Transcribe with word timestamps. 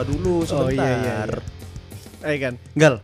ketawa 0.00 0.16
dulu 0.16 0.34
Oh, 0.34 0.44
sebentar. 0.46 0.72
iya, 0.72 0.96
iya, 0.96 1.14
iya. 1.28 1.40
Eh 2.22 2.36
kan. 2.38 2.54
Gal, 2.74 2.94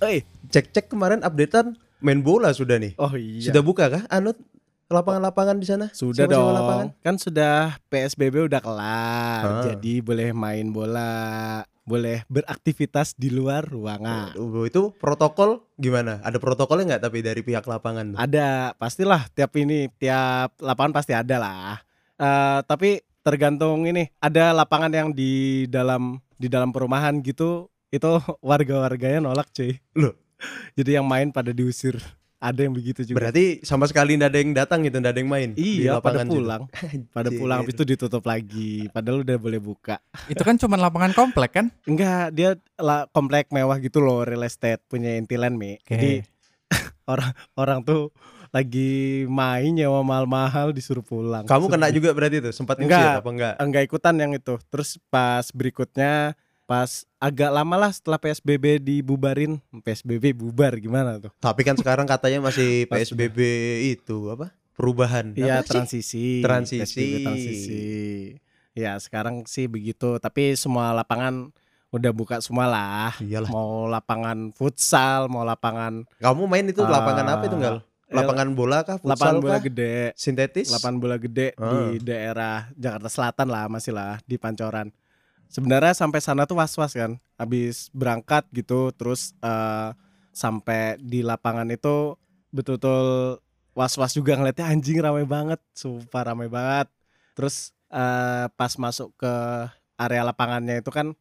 Eh. 0.00 0.22
cek-cek 0.48 0.88
kemarin 0.88 1.20
updatean 1.20 1.76
main 2.00 2.20
bola 2.20 2.52
sudah 2.52 2.80
nih. 2.80 2.96
Oh 2.96 3.12
iya. 3.14 3.44
Sudah 3.44 3.60
buka 3.60 3.88
kah? 3.88 4.02
Anut 4.08 4.36
lapangan-lapangan 4.88 5.56
di 5.58 5.66
sana? 5.68 5.86
Sudah 5.90 6.24
Sewa-sewa 6.24 6.40
dong. 6.42 6.54
lapangan? 6.54 6.86
Kan 6.98 7.14
sudah 7.18 7.76
PSBB 7.86 8.48
udah 8.48 8.60
kelar. 8.60 9.44
Ah. 9.44 9.64
Jadi 9.66 10.00
boleh 10.00 10.32
main 10.32 10.64
bola, 10.66 11.10
boleh 11.84 12.24
beraktivitas 12.26 13.12
di 13.12 13.28
luar 13.28 13.64
ruangan. 13.66 14.32
Waduh, 14.32 14.64
itu 14.64 14.82
protokol 14.94 15.68
gimana? 15.76 16.20
Ada 16.22 16.36
protokolnya 16.38 16.96
nggak 16.96 17.02
tapi 17.02 17.20
dari 17.20 17.40
pihak 17.42 17.64
lapangan? 17.64 18.16
Ada, 18.16 18.72
pastilah 18.74 19.28
tiap 19.30 19.52
ini, 19.54 19.92
tiap 19.94 20.56
lapangan 20.56 20.92
pasti 20.94 21.12
ada 21.12 21.36
lah. 21.36 21.76
Eh, 22.16 22.60
tapi 22.64 23.04
tergantung 23.20 23.84
ini, 23.84 24.08
ada 24.18 24.56
lapangan 24.56 24.88
yang 24.88 25.08
di 25.12 25.64
dalam 25.68 26.16
di 26.38 26.46
dalam 26.46 26.70
perumahan 26.70 27.18
gitu, 27.20 27.66
itu 27.90 28.08
warga-warganya 28.48 29.20
nolak 29.26 29.50
cuy. 29.52 29.76
Loh? 29.98 30.14
Jadi 30.78 30.94
yang 30.94 31.04
main 31.04 31.34
pada 31.34 31.50
diusir. 31.50 31.98
Ada 32.38 32.70
yang 32.70 32.70
begitu 32.70 33.02
juga. 33.02 33.18
Berarti 33.18 33.66
sama 33.66 33.90
sekali 33.90 34.14
nggak 34.14 34.30
ada 34.30 34.38
yang 34.38 34.52
datang 34.54 34.86
gitu, 34.86 35.02
nggak 35.02 35.10
ada 35.10 35.20
yang 35.26 35.26
main 35.26 35.48
di 35.58 35.82
iya, 35.82 35.98
pada 35.98 36.22
situ? 36.22 36.38
pulang. 36.38 36.62
Pada 37.18 37.28
pulang 37.34 37.58
habis 37.66 37.74
itu 37.74 37.82
ditutup 37.82 38.22
lagi. 38.22 38.86
Padahal 38.94 39.26
udah 39.26 39.36
boleh 39.42 39.58
buka. 39.58 39.98
Itu 40.30 40.46
kan 40.46 40.54
cuma 40.54 40.78
lapangan 40.78 41.18
komplek 41.18 41.58
kan? 41.58 41.66
Enggak, 41.82 42.30
dia 42.30 42.54
lah 42.78 43.10
komplek 43.10 43.50
mewah 43.50 43.82
gitu 43.82 43.98
loh, 43.98 44.22
real 44.22 44.46
estate 44.46 44.78
punya 44.86 45.18
Intiland, 45.18 45.58
Mi. 45.58 45.82
Oke. 45.82 45.90
Jadi 45.90 46.12
orang 47.10 47.34
orang 47.58 47.78
tuh 47.82 48.14
lagi 48.48 49.24
main 49.28 49.72
nyewa 49.72 50.00
mahal-mahal 50.00 50.72
disuruh 50.72 51.04
pulang. 51.04 51.44
Kamu 51.44 51.68
kena 51.68 51.92
juga 51.92 52.12
berarti 52.16 52.40
tuh 52.40 52.52
sempat 52.52 52.80
Enggak. 52.80 52.98
ngusir 52.98 53.20
apa 53.20 53.30
enggak? 53.30 53.54
enggak 53.60 53.82
ikutan 53.84 54.14
yang 54.16 54.32
itu. 54.32 54.54
Terus 54.72 54.96
pas 55.12 55.44
berikutnya 55.52 56.32
pas 56.68 57.08
agak 57.16 57.48
lama 57.48 57.76
lah 57.80 57.92
setelah 57.92 58.20
PSBB 58.20 58.76
dibubarin, 58.80 59.56
PSBB 59.80 60.36
bubar 60.36 60.76
gimana 60.76 61.16
tuh? 61.16 61.32
Tapi 61.40 61.64
kan 61.64 61.76
sekarang 61.76 62.04
katanya 62.04 62.44
masih 62.44 62.84
PSBB 62.92 63.38
itu 63.96 64.28
apa? 64.28 64.52
Perubahan. 64.76 65.34
Iya 65.34 65.64
transisi. 65.66 66.44
Transisi. 66.44 66.84
PSBB 66.84 67.14
transisi. 67.24 67.86
Ya 68.76 68.94
sekarang 69.00 69.42
sih 69.48 69.66
begitu. 69.66 70.20
Tapi 70.22 70.54
semua 70.54 70.94
lapangan 70.94 71.50
udah 71.88 72.12
buka 72.12 72.36
semua 72.44 72.68
lah. 72.68 73.12
Iyalah. 73.18 73.50
Mau 73.50 73.88
lapangan 73.88 74.52
futsal, 74.52 75.26
mau 75.32 75.42
lapangan 75.42 76.04
Kamu 76.20 76.44
main 76.46 76.68
itu 76.68 76.84
lapangan 76.84 77.26
Ah, 77.26 77.34
apa 77.40 77.44
itu 77.48 77.56
enggak? 77.56 77.80
Eh, 78.08 78.16
Lapangan 78.16 78.48
bola 78.52 78.78
kah? 78.82 78.96
Futsal 78.96 79.12
lapangan 79.12 79.36
bola 79.38 79.56
kah? 79.56 79.64
gede. 79.64 79.94
Sintetis? 80.14 80.68
Lapangan 80.68 80.98
bola 80.98 81.16
gede 81.16 81.52
Ah. 81.54 81.88
di 81.88 82.00
daerah 82.00 82.72
Jakarta 82.74 83.08
Selatan 83.08 83.46
lah 83.46 83.68
masih 83.68 83.92
lah 83.92 84.16
di 84.24 84.36
Pancoran. 84.36 84.88
Sebenarnya 85.46 85.92
sampai 85.92 86.20
sana 86.20 86.44
tuh 86.44 86.56
was-was 86.56 86.92
kan. 86.92 87.16
Habis 87.36 87.88
berangkat 87.92 88.48
gitu 88.50 88.90
terus 88.92 89.32
eh, 89.38 89.92
sampai 90.30 90.96
di 90.98 91.20
lapangan 91.20 91.68
itu 91.68 92.16
betul-betul 92.48 93.38
was-was 93.72 94.12
juga 94.12 94.34
ngeliatnya 94.34 94.66
anjing 94.66 94.98
ramai 94.98 95.22
banget, 95.22 95.60
sumpah 95.72 96.32
ramai 96.32 96.48
banget. 96.48 96.88
Terus 97.32 97.70
eh, 97.88 98.46
pas 98.50 98.72
masuk 98.74 99.12
ke 99.14 99.32
area 99.96 100.22
lapangannya 100.22 100.78
itu 100.78 100.88
kan 100.88 101.12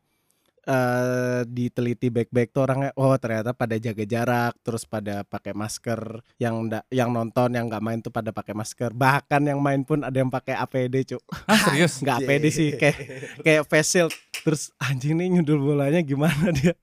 eh 0.67 1.47
diteliti 1.47 2.11
baik-baik 2.11 2.51
tuh 2.51 2.67
orangnya 2.67 2.91
oh 2.93 3.15
ternyata 3.15 3.55
pada 3.55 3.79
jaga 3.79 4.03
jarak 4.03 4.53
terus 4.59 4.83
pada 4.83 5.23
pakai 5.23 5.55
masker 5.55 6.19
yang 6.35 6.67
nda- 6.67 6.83
yang 6.91 7.07
nonton 7.09 7.55
yang 7.55 7.72
nggak 7.72 7.79
main 7.79 8.00
tuh 8.00 8.11
pada 8.11 8.29
pakai 8.29 8.51
masker. 8.51 8.91
Bahkan 8.91 9.47
yang 9.47 9.63
main 9.63 9.81
pun 9.81 10.03
ada 10.03 10.11
yang 10.13 10.27
pakai 10.27 10.59
APD 10.59 11.07
cuk. 11.07 11.23
Ah 11.47 11.56
serius? 11.57 12.03
nggak 12.03 12.17
APD 12.22 12.45
sih 12.50 12.69
kayak 12.75 12.97
kayak 13.39 13.63
face 13.63 13.89
shield. 13.89 14.13
Terus 14.44 14.75
anjing 14.77 15.16
nih 15.16 15.27
nyundul 15.33 15.63
bolanya 15.63 16.03
gimana 16.03 16.51
dia? 16.51 16.75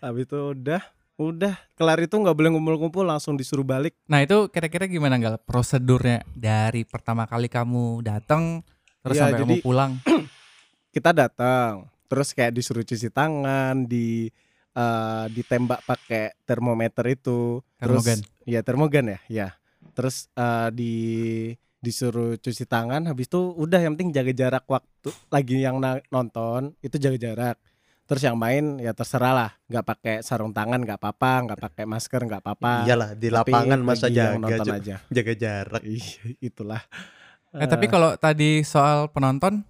Habis 0.00 0.24
itu 0.24 0.40
udah 0.56 0.80
udah. 1.14 1.54
Kelar 1.76 2.00
itu 2.00 2.10
nggak 2.10 2.32
boleh 2.32 2.50
ngumpul-ngumpul 2.50 3.04
langsung 3.04 3.36
disuruh 3.36 3.62
balik. 3.62 3.92
Nah 4.08 4.18
itu 4.18 4.48
kira-kira 4.48 4.88
gimana 4.88 5.14
gal? 5.16 5.36
Prosedurnya 5.38 6.24
dari 6.32 6.82
pertama 6.82 7.28
kali 7.28 7.46
kamu 7.46 8.00
datang 8.00 8.64
terus 8.98 9.14
Iya, 9.14 9.28
sampai 9.28 9.36
jadi- 9.36 9.60
kamu 9.60 9.62
pulang? 9.62 9.92
kita 10.94 11.12
datang 11.12 11.84
terus 12.06 12.36
kayak 12.36 12.54
disuruh 12.54 12.84
cuci 12.84 13.08
tangan 13.10 13.84
di 13.88 14.28
eh, 14.74 15.24
ditembak 15.30 15.84
pakai 15.86 16.36
termometer 16.44 17.04
itu. 17.10 17.62
Termogan. 17.76 18.18
terus 18.20 18.48
ya 18.48 18.60
termogan 18.60 19.04
ya 19.08 19.20
ya. 19.28 19.48
Terus 19.94 20.28
eh, 20.34 20.68
di 20.74 20.94
disuruh 21.84 22.40
cuci 22.40 22.64
tangan 22.64 23.04
habis 23.04 23.28
itu 23.28 23.52
udah 23.60 23.76
yang 23.76 23.92
penting 23.92 24.16
jaga 24.16 24.32
jarak 24.32 24.64
waktu 24.64 25.12
lagi 25.28 25.60
yang 25.60 25.76
nonton 26.08 26.72
itu 26.80 26.96
jaga 26.96 27.18
jarak. 27.20 27.56
Terus 28.04 28.20
yang 28.20 28.36
main 28.36 28.76
ya 28.80 28.92
terserah 28.92 29.32
lah 29.32 29.50
nggak 29.68 29.84
pakai 29.84 30.16
sarung 30.20 30.52
tangan 30.52 30.80
nggak 30.80 31.00
apa-apa 31.00 31.32
nggak 31.48 31.60
pakai 31.60 31.84
masker 31.88 32.20
nggak 32.24 32.40
apa-apa. 32.40 32.72
Iyalah 32.88 33.10
di 33.16 33.28
Tapi 33.28 33.52
lapangan 33.52 33.80
masa 33.80 34.06
bagi 34.08 34.16
yang 34.20 34.32
jaga 34.40 34.40
nonton 34.44 34.76
aja. 34.76 34.96
Jaga 35.08 35.32
jarak. 35.36 35.82
Itulah. 36.40 36.82
Eh, 37.54 37.68
tapi 37.70 37.86
kalau 37.86 38.18
tadi 38.18 38.66
soal 38.66 39.08
penonton 39.14 39.62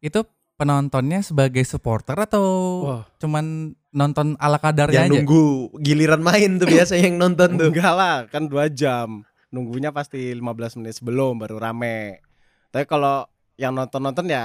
itu 0.00 0.24
penontonnya 0.60 1.24
sebagai 1.24 1.64
supporter 1.64 2.12
atau 2.12 2.46
Wah. 2.84 3.04
cuman 3.16 3.72
nonton 3.96 4.36
ala 4.36 4.60
kadarnya 4.60 5.08
yang 5.08 5.10
aja? 5.10 5.24
nunggu 5.24 5.72
giliran 5.80 6.20
main 6.20 6.60
tuh 6.60 6.68
biasa 6.76 7.00
yang 7.00 7.16
nonton 7.16 7.56
tuh. 7.56 7.72
Enggak 7.72 7.94
lah, 7.96 8.16
kan 8.28 8.44
dua 8.44 8.68
jam. 8.68 9.24
Nunggunya 9.48 9.88
pasti 9.90 10.30
15 10.36 10.78
menit 10.78 11.00
sebelum 11.00 11.40
baru 11.40 11.56
rame. 11.56 12.20
Tapi 12.68 12.84
kalau 12.84 13.24
yang 13.56 13.72
nonton-nonton 13.72 14.28
ya 14.28 14.44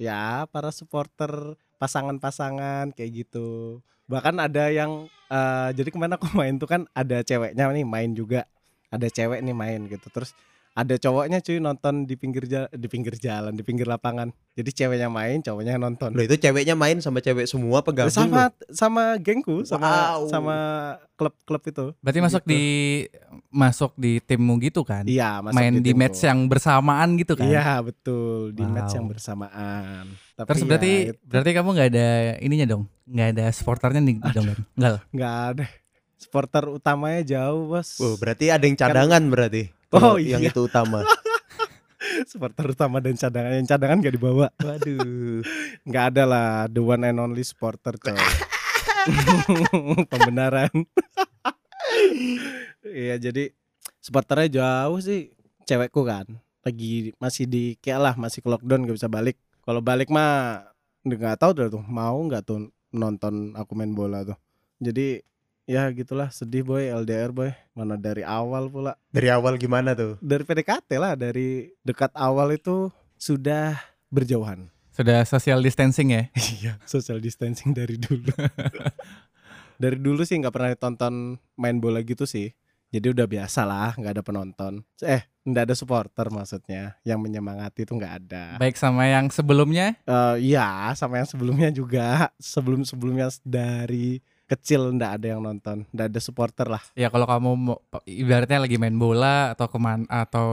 ya 0.00 0.48
para 0.48 0.72
supporter 0.72 1.60
pasangan-pasangan 1.76 2.96
kayak 2.96 3.28
gitu. 3.28 3.84
Bahkan 4.08 4.40
ada 4.40 4.72
yang 4.72 5.12
eh, 5.28 5.68
jadi 5.76 5.92
kemarin 5.92 6.16
aku 6.16 6.32
main 6.40 6.56
tuh 6.56 6.66
kan 6.72 6.88
ada 6.96 7.20
ceweknya 7.20 7.68
nih 7.68 7.84
main 7.84 8.16
juga. 8.16 8.48
Ada 8.88 9.12
cewek 9.12 9.44
nih 9.44 9.54
main 9.54 9.86
gitu. 9.92 10.08
Terus 10.08 10.32
ada 10.74 10.94
cowoknya 10.94 11.38
cuy 11.38 11.56
nonton 11.56 12.02
di 12.02 12.14
pinggir 12.14 12.44
jalan 12.44 12.66
di 12.68 12.84
pinggir 12.84 13.14
jalan 13.14 13.54
di 13.54 13.62
pinggir 13.62 13.86
lapangan 13.86 14.28
jadi 14.52 14.70
ceweknya 14.74 15.06
main 15.06 15.38
cowoknya 15.38 15.78
nonton 15.78 16.10
Loh 16.10 16.20
itu 16.20 16.34
ceweknya 16.34 16.74
main 16.74 16.98
sama 16.98 17.18
cewek 17.18 17.46
semua 17.46 17.78
pegang 17.80 18.10
sama 18.10 18.50
sama 18.68 19.14
gengku 19.16 19.62
sama 19.62 19.86
Wow. 19.86 20.26
sama 20.26 20.56
klub-klub 21.14 21.62
itu 21.64 21.86
Berarti 22.00 22.18
masuk 22.18 22.42
Gitu. 22.42 22.50
di 22.50 22.62
masuk 23.48 23.94
di 23.94 24.18
timmu 24.18 24.58
gitu 24.58 24.82
kan? 24.82 25.06
Iya, 25.06 25.38
masuk 25.40 25.54
Main 25.54 25.74
di 25.76 25.86
timku. 25.86 26.00
match 26.00 26.18
yang 26.20 26.38
bersamaan 26.44 27.08
gitu 27.14 27.32
kan? 27.34 27.46
Iya, 27.46 27.78
betul, 27.80 28.50
di 28.50 28.64
match 28.64 28.90
Wow. 28.90 28.98
yang 28.98 29.06
bersamaan. 29.06 30.04
Tapi 30.34 30.46
Terus 30.50 30.60
ya, 30.60 30.66
berarti 30.66 30.92
itu 31.06 31.22
berarti 31.24 31.50
kamu 31.52 31.68
nggak 31.70 31.88
ada 31.88 32.08
ininya 32.40 32.66
dong? 32.68 32.82
nggak 33.04 33.28
ada 33.30 33.44
supporternya 33.48 34.00
nih 34.00 34.16
dong 34.32 34.46
kan? 34.48 34.58
Enggak. 34.74 34.94
nggak 35.12 35.34
ada. 35.52 35.64
Supporter 36.16 36.64
utamanya 36.68 37.20
jauh, 37.22 37.68
Bos. 37.68 38.00
Oh, 38.00 38.16
berarti 38.16 38.48
ada 38.48 38.64
yang 38.64 38.74
cadangan 38.74 39.22
berarti. 39.28 39.70
Oh, 39.94 40.18
yang 40.18 40.42
iya. 40.42 40.50
itu 40.50 40.66
utama. 40.66 41.06
Supporter 42.30 42.74
utama 42.74 42.98
dan 42.98 43.14
cadangan. 43.14 43.54
Yang 43.54 43.68
cadangan 43.70 43.98
nggak 44.02 44.14
dibawa. 44.18 44.46
Waduh. 44.58 45.40
Nggak 45.86 46.04
ada 46.14 46.24
lah, 46.26 46.48
the 46.68 46.82
one 46.82 47.06
and 47.06 47.18
only 47.22 47.46
supporter, 47.46 47.94
coy. 47.96 48.14
Pembenaran. 50.10 50.70
Iya, 52.84 53.16
jadi 53.16 53.50
supporternya 53.98 54.48
jauh 54.60 55.00
sih. 55.00 55.32
Cewekku 55.64 56.04
kan, 56.04 56.28
lagi 56.60 57.16
masih 57.16 57.48
di 57.48 57.80
kayak 57.80 58.00
lah, 58.00 58.14
masih 58.14 58.44
ke 58.44 58.48
lockdown 58.52 58.84
nggak 58.84 58.98
bisa 59.00 59.08
balik. 59.08 59.40
Kalau 59.64 59.80
balik 59.80 60.12
mah 60.12 60.68
nggak 61.00 61.40
tahu 61.40 61.56
tuh 61.56 61.80
mau 61.88 62.20
nggak 62.28 62.44
tuh 62.44 62.68
nonton 62.92 63.56
aku 63.56 63.72
main 63.72 63.96
bola 63.96 64.20
tuh. 64.22 64.36
Jadi 64.78 65.24
ya 65.64 65.88
gitulah. 65.92 66.28
Sedih 66.30 66.64
boy. 66.64 66.88
LDR 66.88 67.32
boy. 67.32 67.52
Mana 67.76 67.96
dari 67.96 68.24
awal 68.24 68.68
pula. 68.68 68.96
Dari 69.10 69.28
awal 69.28 69.56
gimana 69.56 69.96
tuh? 69.96 70.16
dari 70.20 70.44
PDKT 70.44 70.90
lah. 70.96 71.12
Dari 71.16 71.72
dekat 71.84 72.12
awal 72.16 72.56
itu 72.56 72.92
sudah 73.18 73.76
berjauhan. 74.12 74.68
Sudah 74.94 75.26
social 75.26 75.58
distancing 75.58 76.14
ya? 76.14 76.22
iya 76.60 76.72
social 76.86 77.18
distancing 77.18 77.74
dari 77.74 77.98
dulu. 77.98 78.30
Dari 79.74 79.98
dulu 79.98 80.22
sih 80.22 80.38
nggak 80.38 80.54
pernah 80.54 80.70
tonton 80.78 81.34
main 81.58 81.82
bola 81.82 81.98
gitu 82.06 82.30
sih. 82.30 82.54
Jadi 82.94 83.10
udah 83.10 83.26
biasa 83.26 83.66
lah 83.66 83.90
nggak 83.98 84.14
ada 84.14 84.22
penonton. 84.22 84.86
Eh 85.02 85.26
nggak 85.42 85.66
ada 85.66 85.74
supporter 85.74 86.30
maksudnya. 86.30 86.94
Yang 87.02 87.18
menyemangati 87.26 87.82
itu 87.82 87.90
nggak 87.98 88.14
ada. 88.22 88.44
Baik 88.62 88.78
sama 88.78 89.10
yang 89.10 89.26
sebelumnya? 89.34 89.98
Eh, 90.06 90.54
iya 90.54 90.94
sama 90.94 91.18
yang 91.18 91.26
sebelumnya 91.26 91.74
juga. 91.74 92.30
Sebelum 92.38 92.86
sebelumnya 92.86 93.34
dari 93.42 94.22
kecil 94.46 94.92
ndak 94.92 95.16
ada 95.16 95.26
yang 95.26 95.40
nonton 95.40 95.88
ndak 95.88 96.06
ada 96.08 96.20
supporter 96.20 96.66
lah 96.66 96.82
Ya 96.92 97.08
kalau 97.08 97.24
kamu 97.24 97.50
mau, 97.56 97.76
ibaratnya 98.04 98.58
lagi 98.58 98.76
main 98.76 98.92
bola 98.92 99.50
atau 99.50 99.66
ke 99.66 99.78
mana 99.78 100.04
atau 100.06 100.46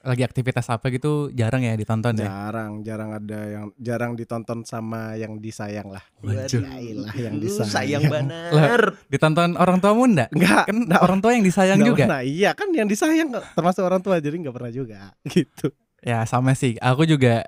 lagi 0.00 0.20
aktivitas 0.20 0.66
apa 0.66 0.90
gitu 0.90 1.30
jarang 1.30 1.62
ya 1.62 1.72
ditonton 1.72 2.16
ya? 2.16 2.26
jarang 2.26 2.82
jarang 2.82 3.10
ada 3.12 3.40
yang 3.46 3.66
jarang 3.76 4.12
ditonton 4.12 4.62
sama 4.62 5.14
yang 5.14 5.38
disayang 5.38 5.86
lah 5.86 6.02
Waduh. 6.18 6.58
Yailah, 6.60 7.14
yang 7.14 7.34
Lu 7.36 7.42
disayang 7.44 7.70
sayang 7.70 8.02
banget. 8.12 8.98
Ditonton 9.08 9.54
orang 9.54 9.78
tuamu 9.78 10.02
enggak? 10.04 10.30
enggak 10.32 10.64
Kan 10.66 10.78
orang 10.98 11.18
tua 11.18 11.30
yang 11.32 11.42
disayang 11.42 11.78
Nggak 11.78 11.88
juga. 11.88 12.04
pernah. 12.04 12.22
iya 12.24 12.50
kan 12.52 12.68
yang 12.70 12.86
disayang 12.86 13.28
termasuk 13.54 13.82
orang 13.82 14.00
tua 14.00 14.18
jadi 14.18 14.34
nggak 14.34 14.50
pernah 14.52 14.72
juga 14.72 15.14
gitu 15.30 15.70
Ya 16.02 16.26
sama 16.26 16.50
sih. 16.52 16.74
Aku 16.76 17.06
juga 17.06 17.46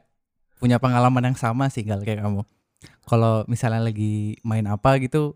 punya 0.57 0.79
pengalaman 0.79 1.27
yang 1.27 1.37
sama 1.37 1.67
sih 1.67 1.83
gal 1.83 1.99
kayak 2.01 2.23
kamu. 2.23 2.47
kalau 3.03 3.43
misalnya 3.47 3.83
lagi 3.83 4.39
main 4.41 4.65
apa 4.65 4.97
gitu 4.97 5.35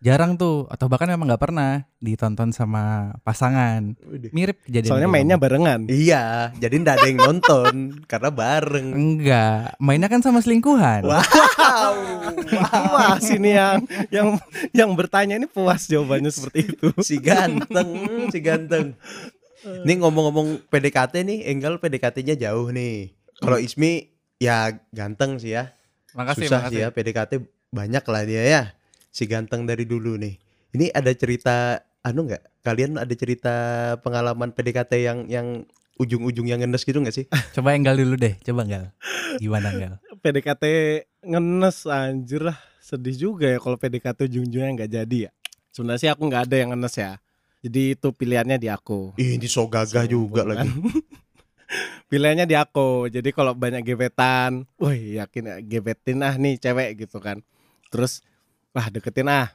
jarang 0.00 0.34
tuh 0.34 0.66
atau 0.66 0.86
bahkan 0.86 1.06
memang 1.06 1.26
nggak 1.26 1.42
pernah 1.42 1.86
ditonton 1.98 2.50
sama 2.50 3.14
pasangan. 3.20 3.94
Mirip 4.30 4.60
kejadian 4.62 4.90
Soalnya 4.90 5.08
mainnya 5.08 5.36
kamu. 5.36 5.44
barengan. 5.44 5.80
Iya, 5.86 6.24
jadi 6.54 6.74
ndak 6.76 6.94
ada 6.96 7.06
yang 7.06 7.20
nonton 7.20 7.74
karena 8.10 8.30
bareng. 8.30 8.88
enggak, 8.90 9.76
mainnya 9.78 10.06
kan 10.06 10.20
sama 10.20 10.40
selingkuhan. 10.40 11.04
Wow. 11.04 11.94
Puas 12.90 13.24
ini 13.30 13.50
yang 13.52 13.78
yang 14.10 14.28
yang 14.72 14.90
bertanya 14.92 15.36
ini 15.36 15.46
puas 15.46 15.86
jawabannya 15.86 16.28
seperti 16.28 16.70
itu. 16.70 16.88
si 17.00 17.16
ganteng, 17.18 17.88
si 18.28 18.38
ganteng. 18.38 18.96
Nih 19.64 19.96
ngomong-ngomong 19.96 20.68
PDKT 20.68 21.24
nih, 21.24 21.48
Enggal 21.48 21.80
PDKT-nya 21.80 22.36
jauh 22.38 22.68
nih. 22.68 23.16
Kalau 23.40 23.56
Ismi 23.56 24.12
ya 24.36 24.68
ganteng 24.90 25.40
sih 25.40 25.56
ya. 25.56 25.72
Makasih, 26.12 26.46
Susah 26.46 26.60
makasih. 26.62 26.76
sih 26.76 26.80
ya 26.84 26.88
PDKT 26.92 27.32
banyak 27.70 28.04
lah 28.04 28.22
dia 28.22 28.42
ya. 28.44 28.62
Si 29.14 29.30
ganteng 29.30 29.62
dari 29.62 29.86
dulu 29.86 30.18
nih. 30.18 30.34
Ini 30.74 30.90
ada 30.90 31.14
cerita 31.14 31.78
anu 32.02 32.26
nggak? 32.26 32.66
Kalian 32.66 32.98
ada 32.98 33.14
cerita 33.14 33.54
pengalaman 34.02 34.50
PDKT 34.50 34.92
yang 35.06 35.18
yang 35.30 35.46
ujung-ujung 36.02 36.50
yang 36.50 36.58
ngenes 36.58 36.82
gitu 36.82 36.98
nggak 36.98 37.14
sih? 37.14 37.30
Coba 37.54 37.78
enggal 37.78 37.94
dulu 37.94 38.18
deh, 38.18 38.34
coba 38.42 38.66
enggal. 38.66 38.90
Gimana 39.38 39.70
enggal? 39.70 40.02
PDKT 40.18 40.64
ngenes 41.30 41.86
anjir 41.86 42.42
lah. 42.42 42.58
Sedih 42.82 43.14
juga 43.14 43.46
ya 43.46 43.62
kalau 43.62 43.78
PDKT 43.78 44.26
ujung-ujungnya 44.26 44.82
nggak 44.82 44.90
jadi 44.90 45.18
ya. 45.28 45.32
Sebenarnya 45.70 46.00
sih 46.02 46.10
aku 46.10 46.22
nggak 46.26 46.50
ada 46.50 46.56
yang 46.58 46.74
ngenes 46.74 46.94
ya. 46.98 47.22
Jadi 47.62 47.94
itu 47.94 48.08
pilihannya 48.10 48.58
di 48.58 48.66
aku. 48.66 49.14
Ih, 49.14 49.38
ini 49.38 49.46
so 49.46 49.70
gagah 49.70 50.10
juga 50.10 50.42
lagi. 50.42 50.68
Pilihannya 52.10 52.50
di 52.50 52.58
aku. 52.58 53.08
Jadi 53.08 53.30
kalau 53.30 53.54
banyak 53.54 53.80
gebetan, 53.86 54.66
wih 54.76 55.22
yakin 55.22 55.48
ya, 55.48 55.56
gebetin 55.62 56.20
ah 56.20 56.34
nih 56.34 56.58
cewek 56.58 57.06
gitu 57.06 57.22
kan. 57.22 57.40
Terus 57.88 58.20
wah 58.74 58.86
deketin 58.88 59.26
ah. 59.26 59.48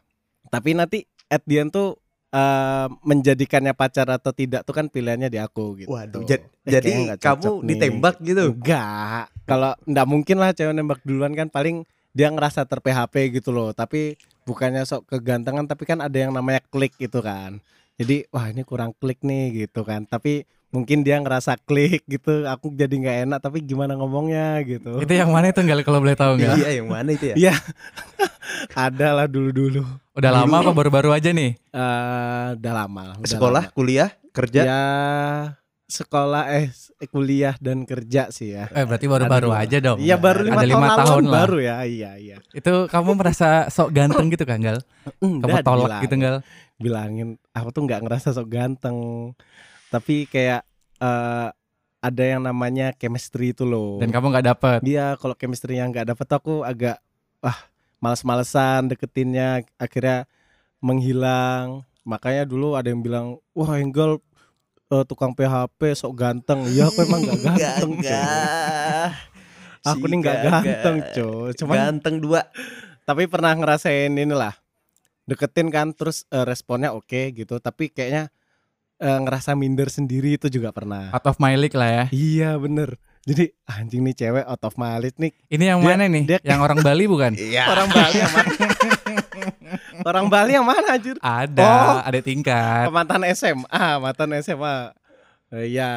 Tapi 0.47 0.73
nanti 0.73 0.99
at 1.27 1.43
the 1.43 1.59
end 1.59 1.69
tuh 1.69 1.99
eh, 2.29 2.87
menjadikannya 3.03 3.73
pacar 3.73 4.05
atau 4.07 4.29
tidak 4.29 4.61
tuh 4.61 4.71
kan 4.71 4.85
pilihannya 4.85 5.27
di 5.27 5.37
aku 5.37 5.77
gitu. 5.77 5.89
Waduh, 5.89 6.21
jad- 6.23 6.45
Eh, 6.63 6.77
jadi 6.77 7.17
kamu 7.17 7.49
nih. 7.57 7.67
ditembak 7.67 8.15
gitu? 8.21 8.43
Enggak. 8.53 9.33
Kalau 9.43 9.73
nggak 9.83 10.05
mungkin 10.05 10.37
lah 10.37 10.53
cewek 10.53 10.71
nembak 10.71 11.01
duluan 11.01 11.33
kan 11.33 11.49
paling 11.49 11.81
dia 12.09 12.29
ngerasa 12.29 12.63
ter 12.63 12.77
PHP 12.79 13.33
gitu 13.33 13.49
loh. 13.49 13.73
Tapi 13.73 14.13
bukannya 14.45 14.81
sok 14.81 15.09
kegantengan 15.09 15.65
tapi 15.65 15.83
kan 15.83 15.99
ada 15.99 16.13
yang 16.13 16.29
namanya 16.29 16.61
klik 16.69 16.93
gitu 16.95 17.19
kan. 17.19 17.57
Jadi 17.97 18.29
wah 18.29 18.45
ini 18.45 18.61
kurang 18.61 18.93
klik 18.93 19.19
nih 19.21 19.65
gitu 19.65 19.81
kan. 19.81 20.05
Tapi 20.05 20.45
mungkin 20.69 21.01
dia 21.01 21.17
ngerasa 21.17 21.57
klik 21.59 22.05
gitu. 22.05 22.45
Aku 22.45 22.69
jadi 22.71 22.89
nggak 22.91 23.17
enak 23.25 23.39
tapi 23.39 23.61
gimana 23.61 23.93
ngomongnya 23.93 24.61
gitu. 24.63 24.97
Itu 24.97 25.11
yang 25.11 25.29
mana 25.29 25.49
itu 25.49 25.59
enggal 25.59 25.81
kalau 25.81 25.99
boleh 25.99 26.13
tahu 26.13 26.37
enggak? 26.37 26.55
Iya, 26.57 26.69
yang 26.81 26.87
mana 26.87 27.09
itu 27.09 27.25
ya? 27.31 27.35
Iya. 27.35 27.53
ada 28.89 29.07
lah 29.13 29.25
dulu-dulu. 29.25 29.83
Udah 30.13 30.31
lama 30.33 30.55
apa 30.59 30.71
baru-baru 30.71 31.09
aja 31.11 31.29
nih? 31.29 31.55
Eh 31.55 32.47
udah 32.55 32.73
lama 32.75 33.01
lah. 33.13 33.15
udah 33.17 33.29
Sekolah, 33.29 33.63
lama. 33.67 33.75
kuliah, 33.75 34.09
kerja? 34.31 34.61
Ya 34.63 34.83
sekolah 35.89 36.53
eh 36.53 36.69
kuliah 37.09 37.57
dan 37.57 37.81
kerja 37.81 38.29
sih 38.29 38.53
ya. 38.53 38.69
Eh 38.69 38.85
berarti 38.85 39.09
baru-baru 39.09 39.49
aja 39.49 39.81
dong. 39.81 39.97
Iya 39.97 40.21
baru 40.21 40.45
lima 40.45 40.61
Ada 40.61 40.67
tahun, 40.67 40.69
lima 40.69 40.87
tahun 40.93 41.01
kan 41.01 41.25
lah. 41.25 41.33
baru 41.41 41.57
ya. 41.57 41.75
Iya 41.81 42.11
iya. 42.21 42.35
Itu 42.53 42.85
kamu 42.85 43.17
merasa 43.17 43.47
sok 43.67 43.89
ganteng 43.89 44.29
gitu 44.29 44.45
kan, 44.45 44.61
Gal? 44.61 44.77
Kamu 45.17 45.41
tolak 45.65 45.65
dibilang. 45.65 46.03
gitu, 46.05 46.15
Gal? 46.19 46.37
bilangin 46.79 47.35
aku 47.51 47.75
tuh 47.75 47.83
nggak 47.83 48.07
ngerasa 48.07 48.31
sok 48.31 48.47
ganteng 48.47 48.95
tapi 49.89 50.25
kayak 50.25 50.61
eh, 50.97 51.49
ada 51.99 52.23
yang 52.23 52.39
namanya 52.39 52.93
chemistry 52.93 53.51
itu 53.51 53.61
loh 53.61 53.99
Dan 53.99 54.09
kamu 54.09 54.31
nggak 54.31 54.47
dapet. 54.47 54.79
dia 54.81 55.13
kalau 55.15 55.33
chemistry 55.33 55.75
yang 55.75 55.89
nggak 55.89 56.07
dapet 56.07 56.27
aku 56.29 56.63
agak 56.63 56.97
wah 57.39 57.57
males-malesan 57.99 58.87
deketinnya 58.87 59.49
akhirnya 59.75 60.23
menghilang 60.79 61.83
makanya 62.01 62.43
dulu 62.43 62.73
ada 62.73 62.87
yang 62.87 62.99
bilang 62.99 63.25
wah 63.51 63.75
Engel 63.75 64.23
eh, 64.87 65.03
tukang 65.03 65.33
PHP 65.33 65.93
sok 65.93 66.15
ganteng 66.15 66.63
iya 66.65 66.87
aku 66.87 67.03
emang 67.03 67.21
nggak 67.21 67.39
ganteng. 67.45 67.91
Gagah. 67.99 69.09
aku 69.89 70.03
nih 70.05 70.17
nggak 70.17 70.37
ganteng 70.41 70.97
coy 71.13 71.51
cuman 71.53 71.75
Ganteng 71.77 72.15
dua. 72.19 72.41
tapi 73.03 73.25
pernah 73.25 73.53
ngerasain 73.53 74.09
inilah 74.09 74.55
deketin 75.25 75.67
kan 75.67 75.91
terus 75.91 76.23
eh, 76.27 76.41
responnya 76.41 76.91
oke 76.91 77.31
gitu 77.31 77.59
tapi 77.59 77.87
kayaknya 77.87 78.31
eh, 78.99 79.19
ngerasa 79.19 79.51
minder 79.53 79.87
sendiri 79.87 80.35
itu 80.35 80.47
juga 80.47 80.69
pernah 80.69 81.09
Out 81.09 81.25
of 81.27 81.37
my 81.37 81.55
league 81.55 81.73
lah 81.73 81.89
ya. 81.89 82.05
iya 82.09 82.51
bener 82.55 82.99
jadi 83.21 83.51
anjing 83.65 84.01
nih 84.01 84.15
cewek 84.17 84.43
out 84.43 84.61
of 84.61 84.75
my 84.75 84.95
league 84.97 85.15
nih 85.15 85.31
Ini 85.47 85.63
yang 85.69 85.79
Dia- 85.79 85.87
mana 85.89 86.03
nih? 86.05 86.23
dia- 86.25 86.43
Yang 86.45 86.59
orang 86.61 86.79
Bali 86.79 87.03
bukan? 87.05 87.31
Iya. 87.51 87.63
orang 87.67 87.87
Bali 87.89 88.17
yang 88.17 88.31
mana 88.31 88.51
orang 90.09 90.25
Bali 90.27 90.51
yang 90.53 90.65
mana 90.65 90.87
anjir 90.91 91.15
Ada, 91.19 91.63
Oh. 91.65 91.99
ada 92.01 92.19
tingkat. 92.19 92.87
mantan 92.89 93.23
SMA 93.29 93.67
mantan 93.97 94.29
SMA 94.39 94.95
Eh, 95.49 95.73
ya 95.73 95.89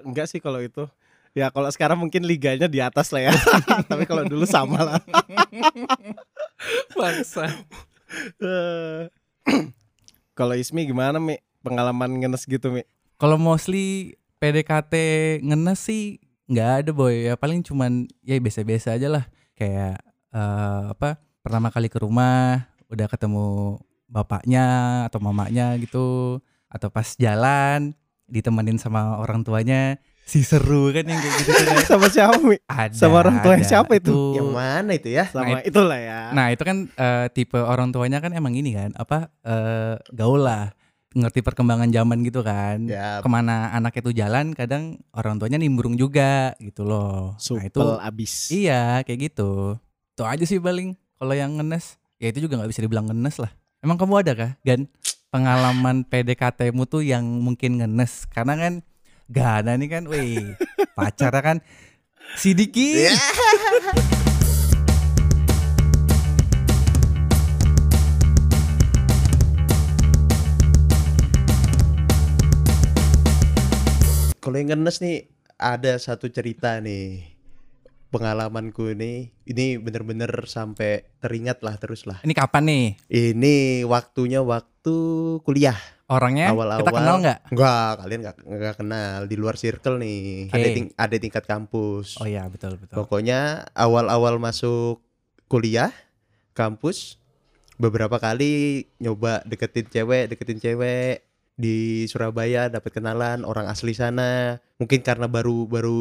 enggak 0.00 0.24
sih 0.24 0.38
kalau 0.38 0.58
itu 0.58 0.86
ya 1.30 1.46
kalau 1.48 1.66
sekarang 1.68 1.98
mungkin 1.98 2.22
liganya 2.22 2.66
di 2.66 2.78
atas 2.78 3.10
lah 3.10 3.26
ya 3.26 3.34
tapi 3.90 4.02
kalau 4.04 4.22
dulu 4.22 4.42
sama 4.44 4.78
lah 4.80 4.98
Bangsa. 6.92 7.46
Eh, 8.38 9.02
kalau 10.32 10.54
Ismi 10.54 10.84
gimana 10.84 11.18
Mi 11.18 11.38
pengalaman 11.60 12.20
ngenes 12.20 12.44
gitu 12.44 12.70
Mi 12.70 12.82
Kalau 13.16 13.36
mostly 13.36 14.16
PDKT 14.40 14.94
ngenes 15.44 15.80
sih 15.80 16.16
nggak 16.46 16.70
ada 16.84 16.90
boy. 16.90 17.28
Ya 17.28 17.36
paling 17.36 17.60
cuman 17.60 18.08
ya 18.20 18.36
biasa-biasa 18.36 18.96
aja 18.96 19.08
lah. 19.08 19.24
Kayak 19.52 20.00
eh, 20.32 20.82
apa? 20.90 21.20
Pertama 21.40 21.68
kali 21.68 21.88
ke 21.88 22.00
rumah 22.00 22.64
udah 22.88 23.06
ketemu 23.06 23.76
bapaknya 24.04 24.66
atau 25.06 25.22
mamanya 25.22 25.78
gitu 25.78 26.40
atau 26.66 26.88
pas 26.90 27.06
jalan 27.14 27.94
ditemenin 28.26 28.78
sama 28.78 29.18
orang 29.18 29.42
tuanya 29.42 29.98
si 30.22 30.42
seru 30.42 30.94
kan 30.94 31.02
yang 31.02 31.18
kayak 31.18 31.34
gitu 31.42 31.50
tuh 31.50 31.66
kan. 31.66 31.86
sama 31.94 32.06
siapa 32.06 32.38
Mi 32.42 32.58
ada 32.66 32.94
Sama 32.94 33.26
orang 33.26 33.42
tuanya 33.42 33.66
ada. 33.66 33.70
siapa 33.70 33.92
itu? 33.98 34.38
Yang 34.38 34.50
mana 34.50 34.90
itu 34.94 35.08
ya? 35.10 35.26
sama 35.26 35.58
Nah, 35.58 35.62
itulah 35.62 35.98
ya 35.98 36.20
Nah 36.30 36.46
itu 36.54 36.62
kan 36.62 36.76
eh, 36.86 37.26
tipe 37.30 37.58
orang 37.58 37.90
tuanya 37.90 38.22
kan 38.22 38.30
emang 38.30 38.54
ini 38.54 38.74
kan 38.74 38.90
apa 38.94 39.30
eh, 39.42 39.98
gaul 40.10 40.42
lah 40.42 40.70
ngerti 41.10 41.42
perkembangan 41.42 41.90
zaman 41.90 42.22
gitu 42.22 42.46
kan. 42.46 42.86
Ya, 42.86 43.18
ke 43.18 43.28
mana 43.28 43.74
anak 43.74 43.98
itu 43.98 44.14
jalan 44.14 44.54
kadang 44.54 45.02
orang 45.10 45.42
tuanya 45.42 45.58
nimbrung 45.58 45.98
juga 45.98 46.54
gitu 46.62 46.86
loh. 46.86 47.34
Nah 47.34 47.64
itu 47.66 47.78
supel 47.78 47.98
abis. 47.98 48.32
Iya 48.54 49.02
kayak 49.02 49.34
gitu. 49.34 49.74
Itu 50.14 50.22
aja 50.22 50.44
sih 50.46 50.62
paling 50.62 50.94
kalau 51.18 51.34
yang 51.34 51.58
ngenes. 51.58 51.98
Ya 52.22 52.30
itu 52.30 52.46
juga 52.46 52.60
nggak 52.60 52.70
bisa 52.70 52.82
dibilang 52.86 53.10
ngenes 53.10 53.42
lah. 53.42 53.50
Emang 53.82 53.98
kamu 53.98 54.22
ada 54.22 54.32
kah 54.36 54.52
Gan? 54.62 54.86
Pengalaman 55.34 56.04
PDKT-mu 56.10 56.86
tuh 56.86 57.02
yang 57.02 57.24
mungkin 57.24 57.82
ngenes. 57.82 58.30
Karena 58.30 58.54
kan 58.54 58.74
Gana 59.30 59.78
nih 59.78 59.86
kan 59.86 60.04
wih 60.10 60.58
pacar 60.98 61.30
kan 61.38 61.62
si 62.34 62.50
Diki 62.50 63.06
Ya. 63.06 63.14
Kalau 74.40 74.56
yang 74.56 74.72
ngenes 74.72 74.98
nih 74.98 75.28
ada 75.54 75.96
satu 75.96 76.26
cerita 76.26 76.80
nih 76.80 77.28
pengalamanku 78.08 78.90
ini 78.90 79.28
ini 79.44 79.76
bener-bener 79.76 80.32
sampai 80.44 81.06
teringat 81.20 81.60
lah 81.60 81.76
terus 81.76 82.02
lah. 82.02 82.18
ini 82.20 82.32
kapan 82.32 82.64
nih 82.64 82.86
Ini 83.06 83.54
waktunya 83.84 84.40
waktu 84.40 84.96
kuliah. 85.40 85.76
orangnya 86.10 86.50
Awal-awal. 86.50 86.82
kita 86.82 86.90
kenal 86.92 87.16
nggak 87.20 87.38
Enggak, 87.54 87.90
kalian 88.00 88.20
nggak 88.20 88.36
nggak 88.42 88.74
kenal 88.74 89.18
di 89.24 89.36
luar 89.36 89.54
circle 89.54 89.94
nih. 89.96 90.50
Oke. 90.50 90.56
Ada 90.56 90.68
ting- 90.72 90.94
ada 90.96 91.16
tingkat 91.16 91.44
kampus. 91.44 92.18
oh 92.18 92.26
iya 92.26 92.50
betul 92.50 92.74
betul 92.76 92.98
Pokoknya 92.98 93.62
awal-awal 93.70 94.34
masuk 94.36 94.98
kuliah 95.46 95.94
kampus 96.50 97.14
beberapa 97.76 98.16
kali 98.16 98.84
nyoba 98.98 99.44
deketin 99.44 99.86
cewek, 99.86 100.34
deketin 100.34 100.58
cewek 100.58 101.22
di 101.56 102.06
Surabaya 102.08 102.72
dapat 102.72 102.90
kenalan 102.94 103.44
orang 103.44 103.68
asli 103.68 103.92
sana. 103.92 104.58
Mungkin 104.80 105.04
karena 105.04 105.28
baru 105.28 105.68
baru 105.68 106.00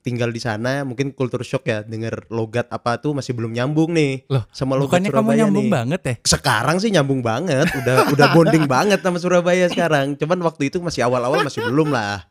tinggal 0.00 0.32
di 0.32 0.40
sana, 0.40 0.80
mungkin 0.82 1.12
kultur 1.12 1.44
shock 1.44 1.68
ya 1.68 1.84
denger 1.84 2.28
logat 2.32 2.70
apa 2.72 2.96
tuh 2.98 3.12
masih 3.12 3.36
belum 3.36 3.52
nyambung 3.52 3.92
nih. 3.92 4.24
Loh, 4.32 4.48
sama 4.54 4.80
logat 4.80 5.04
bukannya 5.04 5.10
kamu 5.12 5.20
Surabaya 5.20 5.40
nyambung 5.44 5.66
nih. 5.68 5.74
banget 5.76 6.00
ya 6.00 6.14
Sekarang 6.24 6.76
sih 6.80 6.90
nyambung 6.92 7.20
banget, 7.20 7.68
udah 7.76 7.96
udah 8.16 8.26
bonding 8.32 8.64
banget 8.74 9.04
sama 9.04 9.18
Surabaya 9.20 9.66
sekarang. 9.68 10.16
Cuman 10.16 10.40
waktu 10.40 10.72
itu 10.72 10.80
masih 10.80 11.04
awal-awal 11.04 11.44
masih 11.44 11.60
belum 11.68 11.92
lah. 11.92 12.24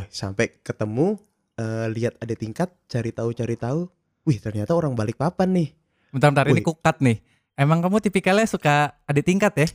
Wih, 0.00 0.08
sampai 0.08 0.56
ketemu 0.64 1.20
eh, 1.56 1.86
lihat 1.92 2.16
ada 2.16 2.32
tingkat, 2.32 2.72
cari 2.88 3.12
tahu 3.12 3.36
cari 3.36 3.56
tahu. 3.60 3.84
Wih, 4.24 4.40
ternyata 4.40 4.72
orang 4.72 4.96
balik 4.96 5.20
papan 5.20 5.52
nih. 5.52 5.68
bentar-bentar 6.12 6.44
ini 6.52 6.60
Wih. 6.60 6.66
kukat 6.68 7.00
nih 7.00 7.18
emang 7.56 7.80
kamu 7.80 8.00
tipikalnya 8.00 8.44
suka 8.48 8.96
ada 9.04 9.20
tingkat 9.20 9.52
ya 9.56 9.68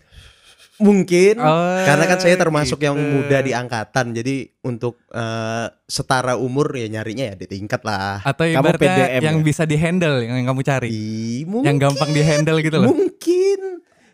Mungkin 0.78 1.38
Oh, 1.38 1.78
karena 1.82 2.06
kan 2.06 2.20
saya 2.22 2.38
termasuk 2.38 2.78
yang 2.80 2.94
gitu. 2.94 3.10
muda 3.18 3.42
di 3.42 3.50
angkatan, 3.50 4.14
jadi 4.14 4.36
untuk 4.62 5.02
eh, 5.10 5.68
setara 5.84 6.38
umur 6.38 6.70
ya 6.72 6.86
nyarinya 6.88 7.34
ya 7.34 7.36
di 7.36 7.46
tingkat 7.46 7.82
lah. 7.82 8.22
Atau 8.22 8.46
Kamu 8.46 8.78
PDM 8.78 9.22
yang 9.22 9.38
ya? 9.42 9.44
bisa 9.44 9.64
dihandle 9.64 10.22
yang 10.22 10.46
kamu 10.46 10.62
cari. 10.62 10.88
Ih, 10.88 11.50
Yang 11.50 11.78
gampang 11.82 12.12
dihandle 12.12 12.62
gitu 12.62 12.78
loh. 12.78 12.94
Mungkin 12.94 13.60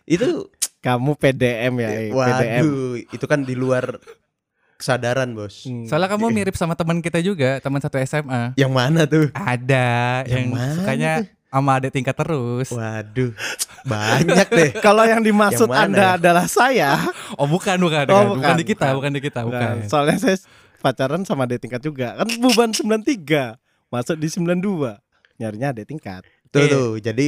itu 0.05 0.48
Kamu 0.79 1.15
PDM 1.15 1.74
ya, 1.77 1.89
eh, 1.89 2.10
PDM. 2.10 2.63
waduh, 2.63 2.96
itu 3.00 3.25
kan 3.25 3.39
di 3.41 3.55
luar 3.55 4.00
kesadaran, 4.75 5.32
Bos. 5.32 5.63
Hmm. 5.63 5.88
Soalnya 5.88 6.12
kamu 6.12 6.27
mirip 6.29 6.55
sama 6.55 6.75
teman 6.75 7.00
kita 7.00 7.20
juga, 7.20 7.60
teman 7.60 7.79
satu 7.79 7.96
SMA. 8.00 8.51
Yang 8.55 8.72
mana 8.72 9.01
tuh? 9.03 9.32
Ada 9.32 10.24
Yang 10.24 10.32
yang, 10.34 10.48
mana 10.50 10.75
sukanya 10.75 11.13
sama 11.53 11.77
adik 11.77 11.93
tingkat 11.93 12.17
terus. 12.17 12.67
Waduh, 12.67 13.29
banyak 13.86 14.48
deh. 14.50 14.69
Kalau 14.86 15.05
yang 15.05 15.22
dimaksud 15.22 15.69
Yang 15.69 15.83
Anda 15.86 16.01
ya? 16.01 16.10
adalah 16.17 16.45
saya. 16.50 16.91
Oh 17.38 17.45
bukan 17.45 17.77
bukan, 17.77 18.10
Oh, 18.10 18.33
bukan, 18.33 18.41
bukan, 18.41 18.53
di 18.57 18.65
kita, 18.65 18.86
bukan. 18.88 18.95
bukan 18.98 19.12
di 19.13 19.22
kita, 19.22 19.39
bukan. 19.45 19.74
Nah, 19.79 19.86
soalnya 19.86 20.17
saya 20.17 20.36
pacaran 20.79 21.22
sama 21.22 21.45
adik 21.45 21.62
tingkat 21.62 21.79
juga. 21.79 22.17
Kan 22.17 22.27
beban 22.36 22.74
93. 22.74 23.62
Masuk 23.88 24.17
di 24.17 24.27
92. 24.27 24.98
Nyarinya 25.38 25.69
adik 25.69 25.86
tingkat. 25.88 26.25
Tuh 26.50 26.60
Iya. 26.60 26.69
tuh, 26.69 26.89
jadi 27.00 27.27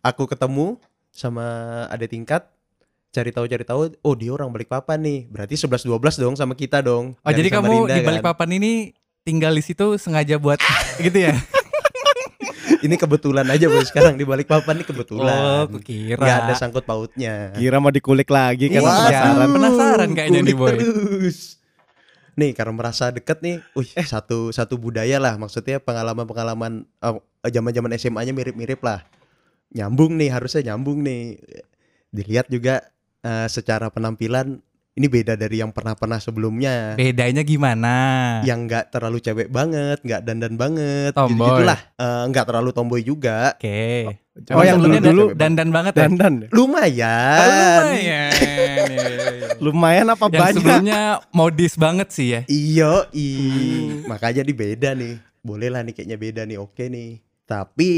aku 0.00 0.24
ketemu 0.24 0.78
sama 1.10 1.46
adik 1.88 2.10
tingkat 2.10 2.46
cari 3.10 3.30
tahu 3.30 3.46
cari 3.46 3.62
tahu 3.62 3.94
oh 3.96 4.14
dia 4.14 4.34
orang 4.34 4.50
Balikpapan 4.50 4.98
nih 4.98 5.30
berarti 5.30 5.54
11 5.54 5.86
12 5.86 6.18
dong 6.18 6.34
sama 6.34 6.52
kita 6.52 6.82
dong 6.82 7.14
Oh 7.16 7.30
jadi 7.30 7.46
kamu 7.46 7.62
Samarinda 7.62 7.86
di 7.88 8.00
kan. 8.02 8.06
Balikpapan 8.10 8.48
ini 8.58 8.72
tinggal 9.22 9.54
di 9.54 9.62
situ 9.62 9.94
sengaja 9.94 10.34
buat 10.34 10.58
gitu 10.98 11.14
ya? 11.22 11.38
Ini 12.84 12.94
kebetulan 12.94 13.48
aja 13.48 13.66
bos 13.66 13.88
sekarang 13.88 14.14
di 14.14 14.22
Balikpapan 14.22 14.76
ini 14.76 14.84
kebetulan 14.84 15.40
Oh, 15.40 15.64
kukira. 15.66 16.20
nggak 16.20 16.38
ada 16.42 16.54
sangkut 16.54 16.84
pautnya 16.84 17.50
Kira 17.50 17.80
mau 17.80 17.88
dikulik 17.88 18.28
lagi 18.28 18.68
kan 18.68 18.78
Iya. 18.78 18.84
penasaran. 18.84 19.48
Penasaran 19.50 20.08
kayaknya 20.12 20.40
nih, 20.42 20.54
Boy. 20.54 20.76
terus. 20.76 21.38
Nih 22.34 22.50
karena 22.50 22.74
merasa 22.74 23.08
deket 23.08 23.40
nih, 23.40 23.62
wih 23.72 23.88
satu 23.96 24.50
satu 24.50 24.74
budaya 24.74 25.16
lah, 25.16 25.34
maksudnya 25.34 25.78
pengalaman-pengalaman 25.78 26.84
eh, 27.00 27.16
zaman-zaman 27.46 27.94
SMA-nya 27.94 28.30
mirip-mirip 28.30 28.82
lah, 28.82 29.06
nyambung 29.70 30.14
nih 30.14 30.28
harusnya 30.28 30.70
nyambung 30.70 31.00
nih. 31.00 31.38
Dilihat 32.10 32.46
juga 32.48 32.84
eh, 33.22 33.48
secara 33.48 33.88
penampilan 33.88 34.58
ini 34.94 35.10
beda 35.10 35.34
dari 35.34 35.58
yang 35.58 35.74
pernah-pernah 35.74 36.22
sebelumnya. 36.22 36.94
Bedanya 36.94 37.42
gimana? 37.42 37.94
Yang 38.46 38.60
nggak 38.64 38.84
terlalu 38.88 39.18
cewek 39.18 39.48
banget, 39.50 39.98
nggak 40.00 40.22
dandan 40.22 40.54
banget, 40.54 41.10
Tomboy. 41.10 41.34
gitu-gitulah. 41.34 41.80
Eh, 41.98 42.22
nggak 42.30 42.44
terlalu 42.46 42.70
tomboy 42.70 43.00
juga. 43.02 43.58
Oke. 43.58 44.06
Oh, 44.50 44.62
yang 44.62 44.78
sebelumnya 44.78 45.02
dulu-dulu 45.02 45.24
dan- 45.34 45.58
dandan 45.58 45.68
banget 45.70 45.92
ya? 45.94 46.02
Dandan 46.06 46.34
ya? 46.36 46.48
Lumayan. 46.50 47.38
Oh, 47.38 47.82
lumayan. 47.84 48.30
Lumayan 49.58 50.06
apa 50.10 50.26
Yang 50.26 50.34
banyak? 50.34 50.54
sebelumnya 50.58 51.00
modis 51.30 51.72
banget 51.74 52.08
sih 52.10 52.28
ya. 52.30 52.40
Iyo, 52.46 52.94
i. 53.10 53.30
Makanya 54.06 54.42
di 54.42 54.54
beda 54.54 54.94
nih. 54.94 55.18
Boleh 55.40 55.70
lah 55.70 55.82
nih 55.82 55.92
kayaknya 55.92 56.18
beda 56.18 56.42
nih. 56.44 56.58
Oke 56.58 56.86
nih. 56.86 57.18
Tapi 57.44 57.90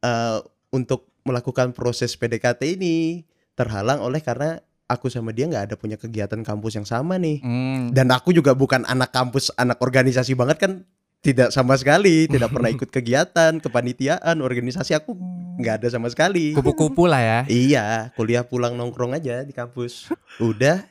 eh 0.00 0.38
untuk 0.70 1.10
melakukan 1.22 1.70
proses 1.70 2.14
PDKT 2.14 2.78
ini 2.78 3.26
terhalang 3.54 3.98
oleh 3.98 4.20
karena 4.20 4.62
aku 4.86 5.10
sama 5.10 5.34
dia 5.34 5.50
nggak 5.50 5.70
ada 5.70 5.74
punya 5.74 5.98
kegiatan 5.98 6.40
kampus 6.42 6.78
yang 6.78 6.86
sama 6.86 7.18
nih. 7.18 7.42
Hmm. 7.42 7.90
Dan 7.90 8.10
aku 8.14 8.30
juga 8.30 8.54
bukan 8.54 8.86
anak 8.86 9.10
kampus, 9.10 9.50
anak 9.58 9.78
organisasi 9.82 10.34
banget 10.38 10.58
kan. 10.62 10.72
Tidak 11.16 11.50
sama 11.50 11.74
sekali, 11.74 12.30
tidak 12.30 12.54
pernah 12.54 12.70
ikut 12.70 12.86
kegiatan, 12.86 13.58
kepanitiaan, 13.58 14.38
organisasi 14.38 14.94
aku 14.94 15.18
nggak 15.58 15.82
ada 15.82 15.88
sama 15.90 16.06
sekali. 16.06 16.54
Kupu-kupu 16.54 17.10
lah 17.10 17.18
ya. 17.18 17.40
Iya, 17.50 18.14
kuliah 18.14 18.46
pulang 18.46 18.78
nongkrong 18.78 19.10
aja 19.10 19.42
di 19.42 19.50
kampus. 19.50 20.06
Udah 20.38 20.86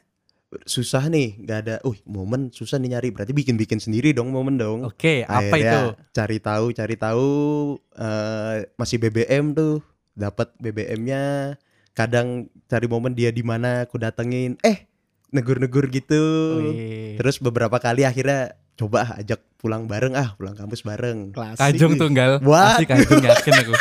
susah 0.68 1.08
nih, 1.08 1.40
nggak 1.40 1.60
ada. 1.64 1.76
Uh, 1.88 1.96
momen 2.04 2.52
susah 2.52 2.76
nih 2.84 2.98
nyari. 2.98 3.10
Berarti 3.16 3.32
bikin-bikin 3.32 3.80
sendiri 3.80 4.12
dong 4.12 4.32
momen 4.36 4.60
dong. 4.60 4.84
Oke, 4.84 5.24
apa 5.24 5.56
Akhirnya 5.56 5.72
itu? 5.72 5.84
Cari 6.12 6.38
tahu, 6.44 6.66
cari 6.76 6.96
tahu 7.00 7.30
eh, 7.96 8.56
masih 8.76 8.98
BBM 9.00 9.56
tuh. 9.56 9.80
Dapat 10.16 10.52
BBM-nya. 10.60 11.56
Kadang 11.96 12.52
cari 12.68 12.88
momen 12.92 13.16
dia 13.16 13.32
di 13.32 13.40
mana 13.40 13.88
aku 13.88 13.96
datengin. 13.96 14.60
Eh, 14.62 14.84
negur-negur 15.32 15.88
gitu. 15.88 16.24
Wih. 16.62 17.16
Terus 17.16 17.40
beberapa 17.40 17.80
kali 17.80 18.04
akhirnya 18.04 18.54
coba 18.76 19.16
ajak 19.16 19.40
pulang 19.56 19.88
bareng 19.88 20.14
ah, 20.14 20.36
pulang 20.36 20.54
kampus 20.54 20.84
bareng. 20.84 21.32
Klasik. 21.32 21.64
Kajong 21.64 21.96
tunggal. 21.96 22.44
Wah. 22.44 22.76
Asli 22.76 22.86
kajong 22.86 23.24
yakin 23.24 23.54
aku. 23.64 23.74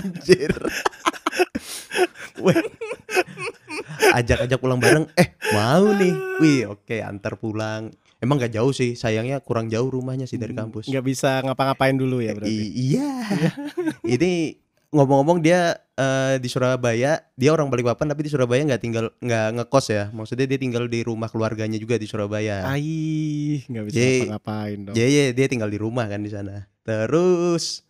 Anjir. 0.00 0.52
Weh. 2.46 2.62
Ajak-ajak 4.14 4.58
pulang 4.62 4.78
bareng. 4.78 5.10
Eh, 5.18 5.34
mau 5.50 5.90
nih. 5.92 6.14
Wih, 6.38 6.60
oke, 6.70 6.96
antar 7.02 7.34
pulang. 7.36 7.90
Emang 8.16 8.40
gak 8.40 8.54
jauh 8.54 8.72
sih, 8.72 8.96
sayangnya 8.96 9.44
kurang 9.44 9.68
jauh 9.68 9.92
rumahnya 9.92 10.24
sih 10.24 10.40
dari 10.40 10.56
kampus. 10.56 10.88
Nggak 10.88 11.04
bisa 11.04 11.44
ngapa-ngapain 11.44 11.92
dulu 11.92 12.24
ya 12.24 12.32
berarti. 12.32 12.48
I- 12.48 12.72
iya. 12.96 13.08
Ini 14.00 14.32
ngomong-ngomong 14.92 15.42
dia 15.42 15.78
eh, 15.94 16.36
di 16.38 16.48
Surabaya, 16.50 17.22
dia 17.34 17.50
orang 17.50 17.70
Balikpapan 17.70 18.12
tapi 18.12 18.26
di 18.26 18.30
Surabaya 18.30 18.62
nggak 18.62 18.82
tinggal 18.82 19.06
nggak 19.18 19.46
ngekos 19.60 19.86
ya. 19.90 20.04
Maksudnya 20.10 20.46
dia 20.46 20.58
tinggal 20.58 20.86
di 20.86 21.02
rumah 21.02 21.30
keluarganya 21.30 21.78
juga 21.78 21.98
di 21.98 22.06
Surabaya. 22.06 22.66
Aih, 22.70 23.66
nggak 23.66 23.84
bisa 23.90 23.98
ngapa-ngapain 23.98 24.78
dong. 24.90 24.94
Iya, 24.94 25.34
dia 25.34 25.46
tinggal 25.46 25.70
di 25.70 25.78
rumah 25.78 26.06
kan 26.06 26.20
di 26.22 26.30
sana. 26.30 26.66
Terus 26.86 27.82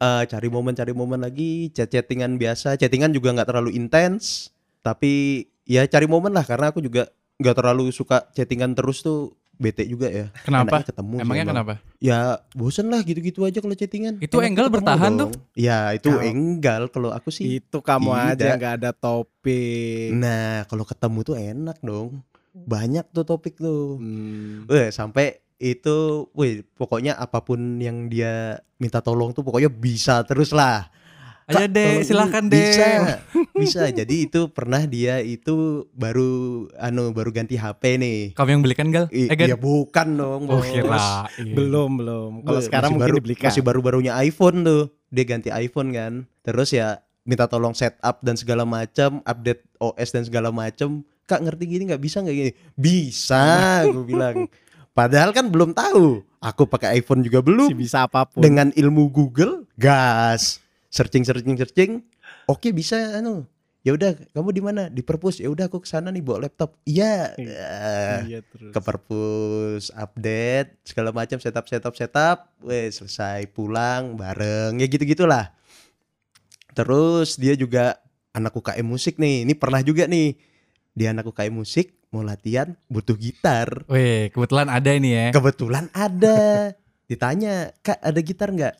eh, 0.00 0.24
cari 0.26 0.48
momen 0.50 0.74
cari 0.74 0.92
momen 0.94 1.20
lagi, 1.22 1.70
chat 1.70 1.90
chattingan 1.90 2.40
biasa. 2.40 2.78
Chattingan 2.80 3.14
juga 3.14 3.34
nggak 3.34 3.48
terlalu 3.48 3.76
intens, 3.76 4.50
tapi 4.80 5.44
ya 5.68 5.86
cari 5.86 6.10
momen 6.10 6.34
lah 6.34 6.42
karena 6.42 6.74
aku 6.74 6.82
juga 6.82 7.06
nggak 7.40 7.56
terlalu 7.56 7.88
suka 7.88 8.28
chattingan 8.36 8.76
terus 8.76 9.00
tuh 9.00 9.32
bete 9.60 9.84
juga 9.84 10.08
ya. 10.08 10.32
Kenapa? 10.40 10.80
Ketemu 10.80 11.20
Emangnya 11.20 11.44
emang. 11.44 11.52
kenapa? 11.52 11.74
Ya 12.00 12.40
bosen 12.56 12.88
lah 12.88 13.04
gitu-gitu 13.04 13.44
aja 13.44 13.60
kalau 13.60 13.76
chattingan. 13.76 14.16
Itu 14.18 14.40
Enak 14.40 14.48
enggal 14.56 14.66
bertahan 14.72 15.12
dong. 15.14 15.32
Ya 15.52 15.92
itu 15.92 16.08
Kalau- 16.08 16.24
enggal 16.24 16.82
kalau 16.88 17.10
aku 17.12 17.28
sih. 17.28 17.60
Itu 17.60 17.84
kamu 17.84 18.10
aja 18.10 18.34
Tidak. 18.40 18.56
nggak 18.56 18.74
ada 18.80 18.90
topik. 18.96 20.16
Nah 20.16 20.64
kalau 20.64 20.88
ketemu 20.88 21.18
tuh 21.22 21.36
enak 21.36 21.78
dong. 21.84 22.24
Banyak 22.50 23.12
tuh 23.12 23.22
topik 23.22 23.60
tuh. 23.60 24.00
Hmm. 24.00 24.64
Weh, 24.66 24.90
sampai 24.90 25.38
itu, 25.60 26.26
wih, 26.32 26.64
pokoknya 26.74 27.14
apa 27.14 27.44
pun 27.44 27.78
yang 27.78 28.08
dia 28.08 28.58
minta 28.80 28.98
tolong 28.98 29.30
tuh 29.30 29.44
pokoknya 29.44 29.68
bisa 29.68 30.24
terus 30.24 30.50
lah. 30.50 30.88
Ayo 31.50 31.66
Kak, 31.66 31.74
deh, 31.74 31.92
silakan 32.00 32.44
deh. 32.46 32.62
Bisa, 32.62 32.86
bisa. 33.52 33.82
Jadi 33.90 34.14
itu 34.24 34.46
pernah 34.48 34.82
dia 34.82 35.18
itu 35.18 35.84
baru, 35.90 36.30
anu, 36.76 37.10
baru 37.10 37.30
ganti 37.30 37.54
HP 37.54 37.98
nih. 37.98 38.20
Kamu 38.32 38.48
yang 38.48 38.62
belikan 38.62 38.88
gal? 38.88 39.10
I- 39.10 39.26
Eh, 39.26 39.34
Gan? 39.34 39.46
iya 39.46 39.56
bukan 39.58 40.08
dong, 40.14 40.42
Oh 40.46 40.62
kira. 40.62 41.26
Belum, 41.36 41.98
belum. 41.98 42.30
Kalau 42.40 42.60
sekarang 42.60 42.88
masih 42.88 42.96
mungkin 42.96 43.10
baru, 43.10 43.18
dibelikan. 43.18 43.46
Masih 43.50 43.62
baru-barunya 43.62 44.12
iPhone 44.20 44.62
tuh. 44.62 44.82
Dia 45.08 45.24
ganti 45.24 45.50
iPhone 45.50 45.90
kan. 45.90 46.12
Terus 46.40 46.70
ya 46.70 47.02
minta 47.22 47.44
tolong 47.44 47.74
setup 47.74 48.22
dan 48.22 48.38
segala 48.38 48.62
macam, 48.62 49.18
update 49.20 49.66
OS 49.76 50.08
dan 50.10 50.22
segala 50.22 50.48
macam. 50.48 51.02
Kak 51.26 51.42
ngerti 51.42 51.66
gini 51.68 51.82
nggak 51.86 51.98
bisa 52.00 52.22
nggak 52.22 52.36
gini? 52.36 52.52
Bisa, 52.74 53.42
gue 53.86 54.04
bilang. 54.04 54.46
Padahal 54.90 55.30
kan 55.30 55.46
belum 55.46 55.70
tahu. 55.70 56.22
Aku 56.38 56.64
pakai 56.64 56.98
iPhone 56.98 57.20
juga 57.20 57.38
belum. 57.38 57.68
Masih 57.68 57.78
bisa 57.78 58.02
apa 58.02 58.24
pun. 58.24 58.40
Dengan 58.40 58.72
ilmu 58.72 59.06
Google, 59.08 59.66
gas. 59.74 60.58
Searching, 60.90 61.22
searching, 61.22 61.54
searching. 61.54 61.92
Oke 62.44 62.70
bisa, 62.70 62.98
anu. 63.14 63.46
Ya 63.80 63.94
udah, 63.94 64.12
kamu 64.28 64.50
di 64.50 64.60
mana? 64.60 64.82
Di 64.86 65.00
perpus. 65.00 65.38
Ya 65.38 65.48
udah, 65.48 65.64
aku 65.64 65.80
ke 65.80 65.88
sana 65.88 66.10
nih 66.10 66.20
bawa 66.20 66.44
laptop. 66.44 66.76
Iya. 66.82 67.32
Eh, 67.32 68.18
Iya 68.28 68.40
terus. 68.44 68.70
ke 68.70 68.80
perpus 68.80 69.88
update 69.90 70.82
segala 70.82 71.10
macam 71.10 71.38
setup 71.38 71.64
setup 71.64 71.94
setup 71.94 72.38
weh 72.60 72.86
selesai 72.86 73.48
pulang 73.48 74.14
bareng 74.14 74.76
ya 74.76 74.86
gitu 74.86 75.02
gitulah 75.04 75.54
terus 76.70 77.34
dia 77.34 77.54
juga 77.54 77.98
anak 78.30 78.52
UKM 78.52 78.84
musik 78.84 79.16
nih 79.16 79.42
ini 79.42 79.54
pernah 79.54 79.80
juga 79.80 80.06
nih 80.06 80.36
dia 80.92 81.10
anak 81.10 81.26
UKM 81.26 81.50
musik 81.52 81.98
mau 82.10 82.20
latihan 82.20 82.74
butuh 82.86 83.14
gitar 83.14 83.86
Wih, 83.86 84.30
kebetulan 84.30 84.68
ada 84.68 84.90
ini 84.92 85.10
ya. 85.10 85.26
kebetulan 85.30 85.90
ada 85.90 86.70
ditanya 87.06 87.74
kak 87.80 87.98
ada 87.98 88.20
gitar 88.20 88.50
nggak 88.50 88.74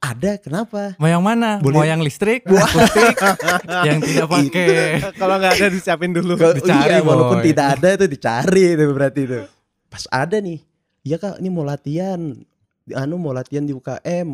ada 0.00 0.40
kenapa 0.40 0.96
Mau 0.96 1.06
yang 1.06 1.20
mana? 1.20 1.60
Boleh. 1.60 1.76
Mau 1.76 1.84
yang 1.84 2.00
listrik? 2.00 2.48
Akustik? 2.48 3.16
yang 3.88 4.00
tidak 4.00 4.26
pakai. 4.32 5.12
Kalau 5.12 5.36
nggak 5.36 5.52
ada 5.60 5.66
disiapin 5.68 6.10
dulu. 6.16 6.40
Ke- 6.40 6.56
Dicari, 6.56 6.96
iya, 6.96 7.04
walaupun 7.04 7.44
Boy. 7.44 7.46
tidak 7.52 7.66
ada 7.76 7.88
itu 8.00 8.06
dicari 8.08 8.64
itu 8.74 8.84
berarti 8.96 9.20
itu. 9.28 9.40
Pas 9.92 10.04
ada 10.08 10.40
nih, 10.40 10.58
iya 11.04 11.20
kak, 11.20 11.36
ini 11.44 11.48
mau 11.52 11.68
latihan, 11.68 12.16
anu 12.88 13.20
mau 13.20 13.36
latihan 13.36 13.66
di 13.68 13.76
UKM, 13.76 14.28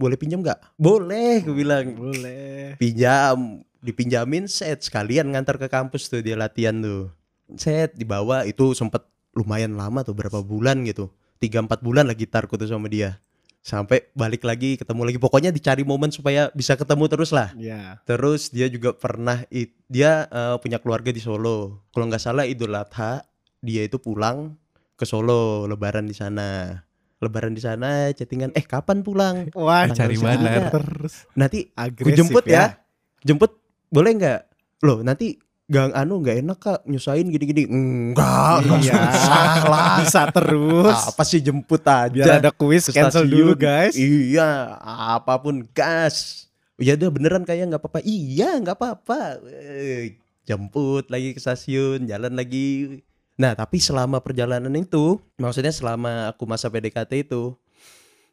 boleh 0.00 0.16
pinjam 0.16 0.40
nggak? 0.40 0.80
Boleh, 0.80 1.44
gue 1.44 1.52
bilang. 1.54 1.84
Boleh. 1.92 2.80
Pinjam, 2.80 3.60
dipinjamin 3.84 4.48
set 4.48 4.80
sekalian 4.88 5.28
ngantar 5.36 5.60
ke 5.60 5.68
kampus 5.68 6.08
tuh 6.08 6.24
dia 6.24 6.38
latihan 6.38 6.80
tuh. 6.80 7.12
Set 7.60 7.92
dibawa 7.92 8.48
itu 8.48 8.72
sempet 8.72 9.04
lumayan 9.36 9.76
lama 9.76 10.00
tuh 10.00 10.16
berapa 10.16 10.40
bulan 10.40 10.80
gitu, 10.88 11.12
tiga 11.42 11.60
empat 11.60 11.84
bulan 11.84 12.08
lah 12.08 12.16
gitarku 12.16 12.56
tuh 12.56 12.70
sama 12.70 12.88
dia. 12.88 13.20
Sampai 13.60 14.08
balik 14.16 14.42
lagi 14.44 14.80
ketemu 14.80 15.06
lagi. 15.06 15.18
Pokoknya 15.20 15.50
dicari 15.52 15.84
momen 15.84 16.08
supaya 16.08 16.48
bisa 16.56 16.74
ketemu 16.74 17.04
terus 17.06 17.30
lah. 17.30 17.52
Ya. 17.60 18.00
terus 18.08 18.48
dia 18.48 18.66
juga 18.72 18.96
pernah 18.96 19.44
dia 19.86 20.26
eh, 20.26 20.56
punya 20.58 20.80
keluarga 20.80 21.12
di 21.12 21.20
Solo. 21.20 21.84
Kalau 21.92 22.08
nggak 22.08 22.22
salah 22.22 22.44
Idul 22.48 22.72
Adha 22.74 23.24
dia 23.60 23.84
itu 23.84 24.00
pulang 24.00 24.56
ke 24.96 25.04
Solo 25.04 25.68
lebaran 25.68 26.08
di 26.08 26.16
sana. 26.16 26.80
Lebaran 27.20 27.52
di 27.52 27.60
sana 27.60 28.08
chattingan 28.16 28.56
eh 28.56 28.64
kapan 28.64 29.04
pulang? 29.04 29.52
Wah, 29.56 29.84
Cari 29.92 30.16
Tanggal 30.16 30.40
segini. 30.40 30.72
terus. 30.72 31.14
Nanti 31.36 31.68
agresif 31.76 32.08
gue 32.08 32.16
jemput 32.16 32.44
ya. 32.48 32.80
jemput 33.20 33.60
boleh 33.92 34.12
nggak? 34.16 34.40
Loh 34.88 35.04
nanti 35.04 35.36
gang 35.70 35.94
anu 35.94 36.18
nggak 36.18 36.42
enak 36.42 36.58
kak 36.58 36.80
nyusahin 36.82 37.30
gini-gini 37.30 37.62
enggak 37.64 38.66
nggak 38.66 38.80
Iya. 38.82 38.98
susah 39.06 39.54
lah 39.64 39.86
Bisa 40.02 40.22
terus. 40.28 40.98
apa 41.06 41.22
sih 41.22 41.38
jemput 41.38 41.78
aja 41.80 42.10
Biar 42.10 42.38
ada 42.38 42.50
kuis 42.50 42.90
cancel 42.90 43.22
stasiun. 43.22 43.30
dulu 43.30 43.52
guys. 43.54 43.94
Iya, 43.94 44.74
apa 45.14 45.38
pun 45.38 45.62
gas. 45.70 46.46
Ya 46.74 46.96
udah 46.96 47.08
beneran 47.08 47.44
kayak 47.44 47.70
nggak 47.70 47.78
apa-apa. 47.78 48.02
Iya, 48.02 48.58
nggak 48.58 48.74
apa-apa. 48.74 49.38
Eh, 49.46 50.18
Jemput 50.42 51.06
lagi 51.06 51.30
ke 51.30 51.38
stasiun, 51.38 52.02
jalan 52.04 52.34
lagi. 52.34 52.98
Nah, 53.36 53.54
tapi 53.54 53.78
selama 53.78 54.18
perjalanan 54.18 54.72
itu, 54.74 55.22
maksudnya 55.36 55.70
selama 55.70 56.26
aku 56.26 56.42
masa 56.44 56.66
PDKT 56.66 57.22
itu, 57.22 57.54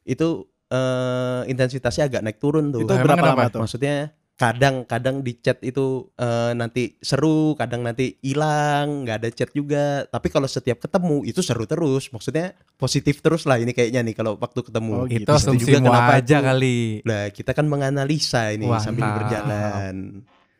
itu 0.01 0.27
eh, 0.67 1.41
intensitasnya 1.45 2.09
agak 2.09 2.21
naik 2.21 2.39
turun 2.41 2.73
tuh. 2.73 2.81
Itu 2.81 2.97
berapa 2.97 3.21
lama 3.21 3.45
tuh? 3.47 3.61
Maksudnya 3.61 4.16
kadang-kadang 4.37 5.25
di 5.25 5.41
chat 5.41 5.57
itu 5.65 6.13
eh, 6.13 6.53
nanti 6.53 6.93
seru, 7.01 7.57
kadang 7.57 7.81
nanti 7.81 8.21
hilang, 8.21 9.01
nggak 9.03 9.17
ada 9.25 9.29
chat 9.33 9.49
juga. 9.51 10.05
Tapi 10.05 10.29
kalau 10.29 10.45
setiap 10.45 10.77
ketemu 10.77 11.25
itu 11.25 11.41
seru 11.41 11.65
terus. 11.65 12.13
Maksudnya 12.13 12.53
positif 12.77 13.25
terus 13.25 13.49
lah 13.49 13.57
ini 13.57 13.73
kayaknya 13.73 14.05
nih 14.05 14.13
kalau 14.13 14.37
waktu 14.37 14.61
ketemu. 14.61 14.93
Oh, 14.93 15.05
Itu 15.09 15.25
gitu. 15.25 15.33
asumsi 15.33 15.65
juga 15.65 15.89
kenapa 15.89 16.21
aja 16.21 16.37
itu- 16.37 16.45
kali. 16.45 16.77
Nah, 17.01 17.23
kita 17.33 17.51
kan 17.57 17.65
menganalisa 17.65 18.53
ini 18.53 18.69
Mantap. 18.69 18.85
sambil 18.85 19.05
berjalan. 19.17 19.95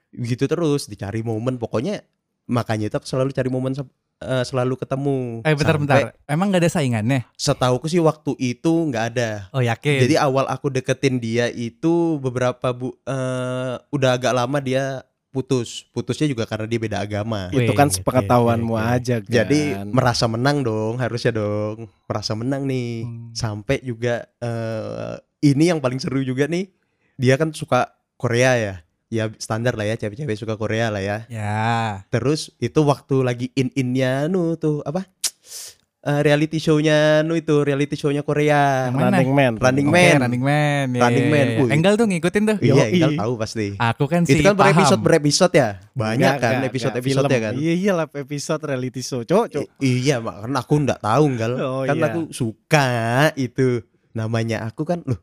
Begitu 0.10 0.44
terus 0.50 0.90
dicari 0.90 1.22
momen 1.22 1.62
pokoknya 1.62 2.02
makanya 2.50 2.90
itu 2.90 2.96
aku 2.98 3.06
selalu 3.06 3.30
cari 3.36 3.50
momen 3.54 3.76
eh, 4.22 4.44
selalu 4.44 4.76
ketemu. 4.80 5.46
Eh 5.46 5.54
bentar-bentar. 5.54 5.98
Sampai 6.14 6.32
Emang 6.32 6.48
gak 6.50 6.62
ada 6.66 6.72
saingannya? 6.72 7.22
Setauku 7.38 7.86
sih 7.90 8.02
waktu 8.02 8.34
itu 8.38 8.74
nggak 8.90 9.06
ada. 9.16 9.30
Oh 9.54 9.62
yakin. 9.62 10.04
Jadi 10.08 10.16
awal 10.18 10.50
aku 10.50 10.74
deketin 10.74 11.22
dia 11.22 11.50
itu 11.52 12.18
beberapa 12.22 12.74
bu 12.74 12.94
eh, 13.06 13.76
udah 13.94 14.10
agak 14.18 14.34
lama 14.34 14.58
dia 14.62 15.06
putus. 15.30 15.86
Putusnya 15.94 16.26
juga 16.26 16.50
karena 16.50 16.66
dia 16.66 16.80
beda 16.82 16.98
agama. 17.04 17.54
Wih, 17.54 17.70
Itu 17.70 17.78
kan 17.78 17.94
sepengetahuanmu 17.94 18.74
oke, 18.74 18.82
oke. 18.82 18.94
aja 18.98 19.16
kan. 19.22 19.30
Jadi 19.30 19.62
merasa 19.94 20.26
menang 20.26 20.66
dong, 20.66 20.98
harusnya 20.98 21.36
dong. 21.36 21.86
Merasa 22.10 22.34
menang 22.34 22.66
nih. 22.66 23.06
Hmm. 23.06 23.30
Sampai 23.38 23.86
juga 23.86 24.26
eh 24.42 25.16
ini 25.46 25.70
yang 25.70 25.78
paling 25.78 26.02
seru 26.02 26.26
juga 26.26 26.50
nih. 26.50 26.74
Dia 27.18 27.38
kan 27.38 27.54
suka 27.54 27.94
Korea 28.18 28.58
ya. 28.58 28.76
Ya 29.08 29.32
standar 29.40 29.80
lah 29.80 29.88
ya, 29.88 29.96
cewek-cewek 29.96 30.36
suka 30.36 30.60
Korea 30.60 30.92
lah 30.92 31.00
ya. 31.00 31.18
Ya. 31.32 32.04
Terus 32.12 32.52
itu 32.60 32.84
waktu 32.84 33.24
lagi 33.24 33.48
in-innya 33.56 34.28
nu 34.28 34.60
tuh 34.60 34.84
apa? 34.84 35.08
Eh, 36.08 36.24
reality 36.24 36.56
show-nya 36.56 37.20
nu 37.28 37.36
itu, 37.36 37.68
reality 37.68 38.00
show-nya 38.00 38.24
Korea. 38.24 38.88
Yang 38.88 38.96
mana? 38.96 39.20
Running 39.20 39.32
Man. 39.36 39.54
Running 39.60 39.88
Man. 39.92 40.16
Running 40.24 40.44
Man. 40.46 40.88
Ya, 40.96 41.02
Running 41.04 41.26
ya, 41.28 41.34
Man. 41.36 41.48
ya. 41.52 41.60
Wih. 41.60 41.72
Enggal 41.76 41.94
tuh 42.00 42.06
ngikutin 42.08 42.44
tuh. 42.48 42.58
Iya, 42.64 42.74
Yoi. 42.80 42.90
Inggal 42.96 43.14
tahu 43.20 43.34
pasti. 43.36 43.68
Aku 43.76 44.04
kan 44.08 44.24
sih 44.24 44.40
itu 44.40 44.48
kan 44.48 44.56
paham. 44.56 44.72
berepisode 44.72 45.02
berepisode 45.04 45.54
ya. 45.60 45.70
Banyak 45.92 46.16
Enggak, 46.16 46.40
kan 46.40 46.52
enggak, 46.56 46.70
episode-episode 46.72 47.24
enggak, 47.28 47.36
ya 47.36 47.44
kan. 47.44 47.54
Iya 47.60 47.74
iya 47.76 47.92
lah 47.92 48.08
episode 48.08 48.62
reality 48.64 49.02
show. 49.04 49.20
Cok, 49.28 49.46
cok. 49.52 49.64
I- 49.84 50.00
iya, 50.00 50.16
mak 50.24 50.48
kan 50.48 50.54
aku 50.56 50.74
nggak 50.80 51.00
tahu 51.04 51.24
Gal. 51.36 51.54
Oh, 51.60 51.84
kan 51.84 51.96
iya. 52.00 52.08
aku 52.08 52.22
suka 52.32 52.88
itu. 53.36 53.68
Namanya 54.16 54.64
aku 54.64 54.88
kan, 54.88 55.04
loh, 55.04 55.20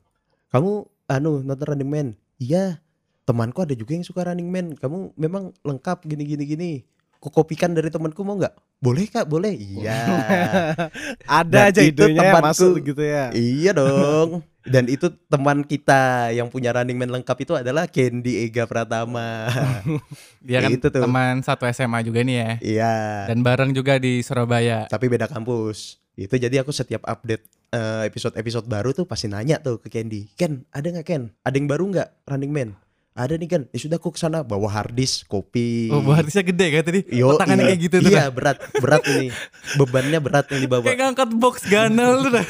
kamu 0.52 0.84
anu 1.08 1.40
nonton 1.40 1.64
Running 1.64 1.88
Man? 1.88 2.08
Iya. 2.36 2.83
Temanku 3.24 3.58
ada 3.58 3.72
juga 3.72 3.92
yang 3.92 4.02
suka 4.02 4.20
Running 4.22 4.46
Man. 4.46 4.66
Kamu 4.74 5.12
memang 5.14 5.52
lengkap 5.60 6.04
gini 6.04 6.24
gini 6.24 6.44
gini. 6.44 6.72
Ku 7.16 7.32
kopikan 7.32 7.72
dari 7.72 7.88
temanku 7.88 8.20
mau 8.20 8.36
nggak? 8.36 8.52
Boleh 8.78 9.08
kak, 9.08 9.24
boleh. 9.24 9.56
Iya. 9.56 9.96
Dan 11.24 11.24
Ada 11.24 11.58
aja 11.72 11.80
itu 11.80 12.04
temanku. 12.04 12.44
masuk 12.44 12.74
gitu 12.84 13.00
ya. 13.00 13.32
iya 13.32 13.72
dong. 13.72 14.44
Dan 14.60 14.88
itu 14.88 15.08
teman 15.26 15.60
kita 15.60 16.28
yang 16.30 16.48
punya 16.48 16.72
Running 16.72 16.96
Man 16.96 17.08
lengkap 17.10 17.36
itu 17.38 17.52
adalah 17.54 17.84
Candy 17.84 18.44
Ega 18.44 18.64
Pratama. 18.64 19.48
Dia 20.44 20.60
kan 20.60 20.68
Itu 20.68 20.88
tuh. 20.88 21.00
teman 21.00 21.40
satu 21.40 21.64
SMA 21.66 22.00
juga 22.02 22.20
nih 22.20 22.36
ya. 22.36 22.50
iya. 22.60 22.94
Dan 23.24 23.40
bareng 23.40 23.72
juga 23.72 23.96
di 23.96 24.20
Surabaya. 24.20 24.84
tapi 24.86 25.08
beda 25.08 25.24
kampus 25.24 25.96
itu 26.14 26.30
jadi 26.30 26.62
aku 26.62 26.70
setiap 26.70 27.02
update 27.04 27.42
eh, 27.70 28.06
episode-episode 28.06 28.64
baru 28.64 28.92
tuh 28.92 29.02
pasti 29.02 29.26
nanya 29.26 29.58
tuh 29.58 29.82
ke 29.82 29.90
Candy 29.90 30.30
Ken 30.30 30.62
ada 30.70 30.86
nggak 30.86 31.02
Ken 31.02 31.22
ada 31.42 31.50
yang 31.52 31.66
baru 31.66 31.90
nggak 31.90 32.08
Running 32.24 32.52
Man 32.54 32.68
ada 33.14 33.38
nih 33.38 33.46
Ken 33.46 33.62
ya 33.70 33.78
sudah 33.78 33.96
aku 34.02 34.10
ke 34.10 34.18
sana 34.18 34.42
bawa 34.42 34.66
harddisk 34.66 35.30
kopi 35.30 35.86
Oh, 35.94 36.02
buatisnya 36.02 36.42
gede 36.42 36.66
kan 36.74 36.82
tadi. 36.82 37.00
Yo, 37.14 37.38
Tangannya 37.38 37.62
iya. 37.62 37.70
kayak 37.70 37.80
gitu 37.86 37.96
tuh. 38.02 38.10
iya 38.10 38.24
berat 38.26 38.58
berat 38.82 39.06
ini 39.06 39.30
bebannya 39.78 40.18
berat 40.18 40.50
yang 40.50 40.60
dibawa 40.66 40.82
Kayak 40.82 40.98
ngangkat 40.98 41.30
box 41.38 41.62
ganel 41.70 42.26
tuh 42.26 42.30
dah. 42.42 42.46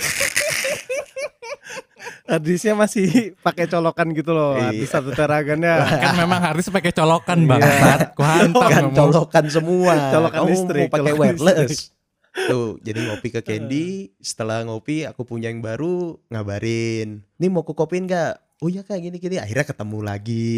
Hadisnya 2.25 2.73
masih 2.73 3.37
pakai 3.45 3.69
colokan 3.69 4.17
gitu 4.17 4.33
loh. 4.33 4.57
Iya. 4.57 4.73
Hadis 4.73 4.89
satu 4.89 5.13
teragannya. 5.13 5.85
kan 6.09 6.17
memang 6.17 6.41
harus 6.41 6.65
pakai 6.73 6.97
colokan 6.97 7.45
banget. 7.45 8.17
Ku 8.17 8.25
hantam 8.25 8.65
kan 8.65 8.85
colokan 8.97 9.45
semua 9.53 9.93
Colokan 10.09 10.41
kamu 10.41 10.49
listrik, 10.49 10.89
mau 10.89 10.93
pakai 10.97 11.13
wireless 11.13 11.93
tuh 12.35 12.83
jadi 12.83 12.99
ngopi 12.99 13.31
ke 13.31 13.41
Candy 13.47 14.11
setelah 14.19 14.67
ngopi 14.67 15.07
aku 15.07 15.23
punya 15.23 15.55
yang 15.55 15.63
baru 15.63 16.19
ngabarin 16.35 17.23
nih 17.39 17.47
mau 17.47 17.63
ku 17.63 17.79
kopiin 17.79 18.11
nggak 18.11 18.54
oh 18.57 18.69
iya 18.69 18.81
kak 18.81 18.99
gini 18.99 19.17
gini 19.17 19.37
akhirnya 19.37 19.65
ketemu 19.65 19.99
lagi 20.01 20.57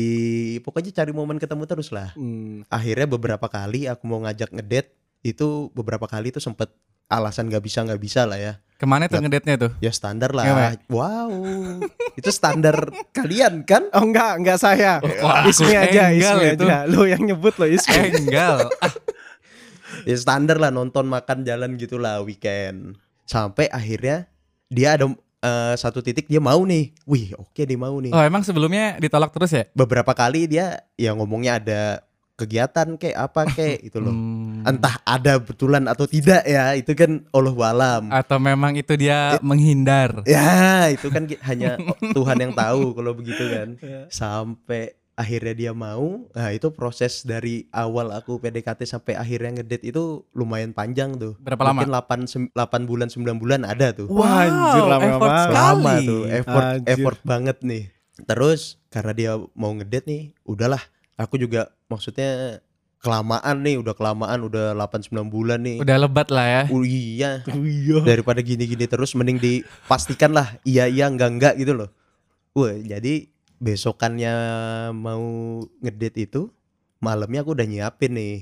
pokoknya 0.61 0.93
cari 0.93 1.13
momen 1.13 1.37
ketemu 1.37 1.65
terus 1.65 1.89
lah 1.91 2.13
Hmm. 2.13 2.65
akhirnya 2.67 3.07
beberapa 3.07 3.47
kali 3.47 3.85
aku 3.85 4.05
mau 4.05 4.21
ngajak 4.21 4.51
ngedate 4.51 4.93
itu 5.21 5.73
beberapa 5.73 6.05
kali 6.05 6.29
tuh 6.29 6.41
sempet 6.41 6.71
alasan 7.07 7.47
nggak 7.47 7.61
bisa 7.61 7.83
nggak 7.83 7.99
bisa 7.99 8.25
lah 8.25 8.37
ya 8.37 8.55
Ke 8.77 8.85
mana 8.85 9.07
tuh 9.07 9.19
ngedate-nya 9.19 9.57
tuh? 9.57 9.73
ya 9.79 9.89
standar 9.89 10.31
lah 10.31 10.45
wow 10.87 11.31
itu 12.13 12.29
standar 12.29 12.77
kalian 13.17 13.63
kan 13.63 13.89
Oh 13.91 14.05
enggak, 14.05 14.37
enggak 14.37 14.59
saya. 14.59 15.01
Wah, 15.01 15.43
aku 15.43 15.49
Ismi 15.49 15.73
aja, 15.73 16.13
Ismi 16.13 16.47
itu. 16.53 16.65
aja. 16.65 16.85
Lo 16.85 17.05
yang 17.05 17.25
nyebut 17.25 17.57
lo 17.57 17.65
Ismi. 17.65 17.97
Enggal. 18.27 18.69
Ah, 18.85 18.93
ya 20.05 20.13
standar 20.15 20.59
lah 20.59 20.69
nonton 20.69 21.07
makan 21.07 21.41
jalan 21.43 21.75
gitulah 21.75 22.21
weekend 22.21 22.99
sampai 23.25 23.71
akhirnya 23.71 24.29
dia 24.67 24.93
ada 24.93 25.09
eh, 25.39 25.75
satu 25.75 26.01
titik 26.01 26.25
dia 26.25 26.39
mau 26.39 26.63
nih 26.63 26.95
wih 27.03 27.35
oke 27.35 27.57
dia 27.59 27.77
mau 27.77 27.97
nih 27.97 28.11
Oh 28.11 28.21
emang 28.21 28.41
sebelumnya 28.41 28.97
ditolak 28.97 29.31
terus 29.31 29.51
ya? 29.51 29.65
beberapa 29.73 30.11
kali 30.11 30.47
dia 30.47 30.67
ya 30.95 31.13
ngomongnya 31.13 31.57
ada 31.57 31.83
kegiatan 32.35 32.97
kayak 32.97 33.17
apa 33.19 33.41
kayak 33.49 33.79
itu 33.89 33.97
loh 33.97 34.13
Hmm. 34.13 34.61
entah 34.67 34.99
ada 35.03 35.39
betulan 35.39 35.87
atau 35.87 36.05
tidak 36.05 36.43
ya 36.43 36.75
itu 36.75 36.93
kan 36.93 37.25
Allah 37.31 37.55
walam 37.55 38.11
Atau 38.11 38.37
memang 38.37 38.75
itu 38.75 38.93
dia 38.95 39.39
menghindar? 39.41 40.21
Ya, 40.25 40.91
itu 40.91 41.07
kan 41.07 41.25
hanya 41.45 41.79
Tuhan 42.17 42.37
yang 42.37 42.53
tahu 42.53 42.93
kalau 42.93 43.13
begitu 43.13 43.47
kan. 43.47 43.69
Sampai 44.11 44.99
akhirnya 45.17 45.55
dia 45.57 45.73
mau. 45.73 46.29
Nah, 46.31 46.53
itu 46.53 46.69
proses 46.71 47.25
dari 47.25 47.65
awal 47.73 48.13
aku 48.13 48.37
PDKT 48.37 48.85
sampai 48.85 49.17
akhirnya 49.17 49.59
ngedate 49.59 49.89
itu 49.89 50.23
lumayan 50.31 50.71
panjang 50.71 51.17
tuh. 51.17 51.35
Berapa 51.41 51.65
lama? 51.65 51.83
Mungkin 51.83 52.53
8 52.53 52.53
8 52.53 52.85
bulan 52.85 53.09
9 53.09 53.41
bulan 53.41 53.61
ada 53.65 53.91
tuh. 53.91 54.07
Wah, 54.07 54.45
anjir, 54.45 54.85
lama 54.85 55.03
effort 55.03 55.25
banget. 55.27 55.43
sekali. 55.43 55.57
Lama 55.57 55.93
tuh, 56.05 56.23
effort 56.29 56.65
Anjir. 56.69 56.89
effort 56.93 57.19
banget 57.25 57.57
nih. 57.65 57.85
Terus 58.23 58.61
karena 58.87 59.13
dia 59.13 59.33
mau 59.53 59.73
ngedate 59.73 60.07
nih, 60.07 60.23
udahlah. 60.43 60.81
Aku 61.17 61.37
juga 61.37 61.73
maksudnya 61.87 62.61
kelamaan 62.97 63.63
nih, 63.63 63.77
udah 63.79 63.93
kelamaan, 63.93 64.41
udah 64.43 64.73
8 64.75 65.01
9 65.07 65.29
bulan 65.29 65.61
nih. 65.61 65.81
Udah 65.81 65.97
lebat 65.97 66.29
lah 66.29 66.45
ya. 66.45 66.63
Oh, 66.69 66.83
iya 66.83 67.41
Iya. 67.47 68.05
daripada 68.05 68.41
gini-gini 68.41 68.85
terus 68.85 69.13
mending 69.13 69.39
dipastikan 69.39 70.33
lah 70.33 70.59
iya 70.63 70.85
iya 70.85 71.07
enggak 71.07 71.31
enggak 71.31 71.55
gitu 71.57 71.73
loh 71.73 71.89
wah 72.51 72.73
jadi 72.73 73.29
besokannya 73.59 74.35
mau 74.93 75.25
ngedate 75.79 76.21
itu 76.23 76.43
malamnya 76.99 77.41
aku 77.41 77.53
udah 77.53 77.65
nyiapin 77.65 78.13
nih 78.13 78.37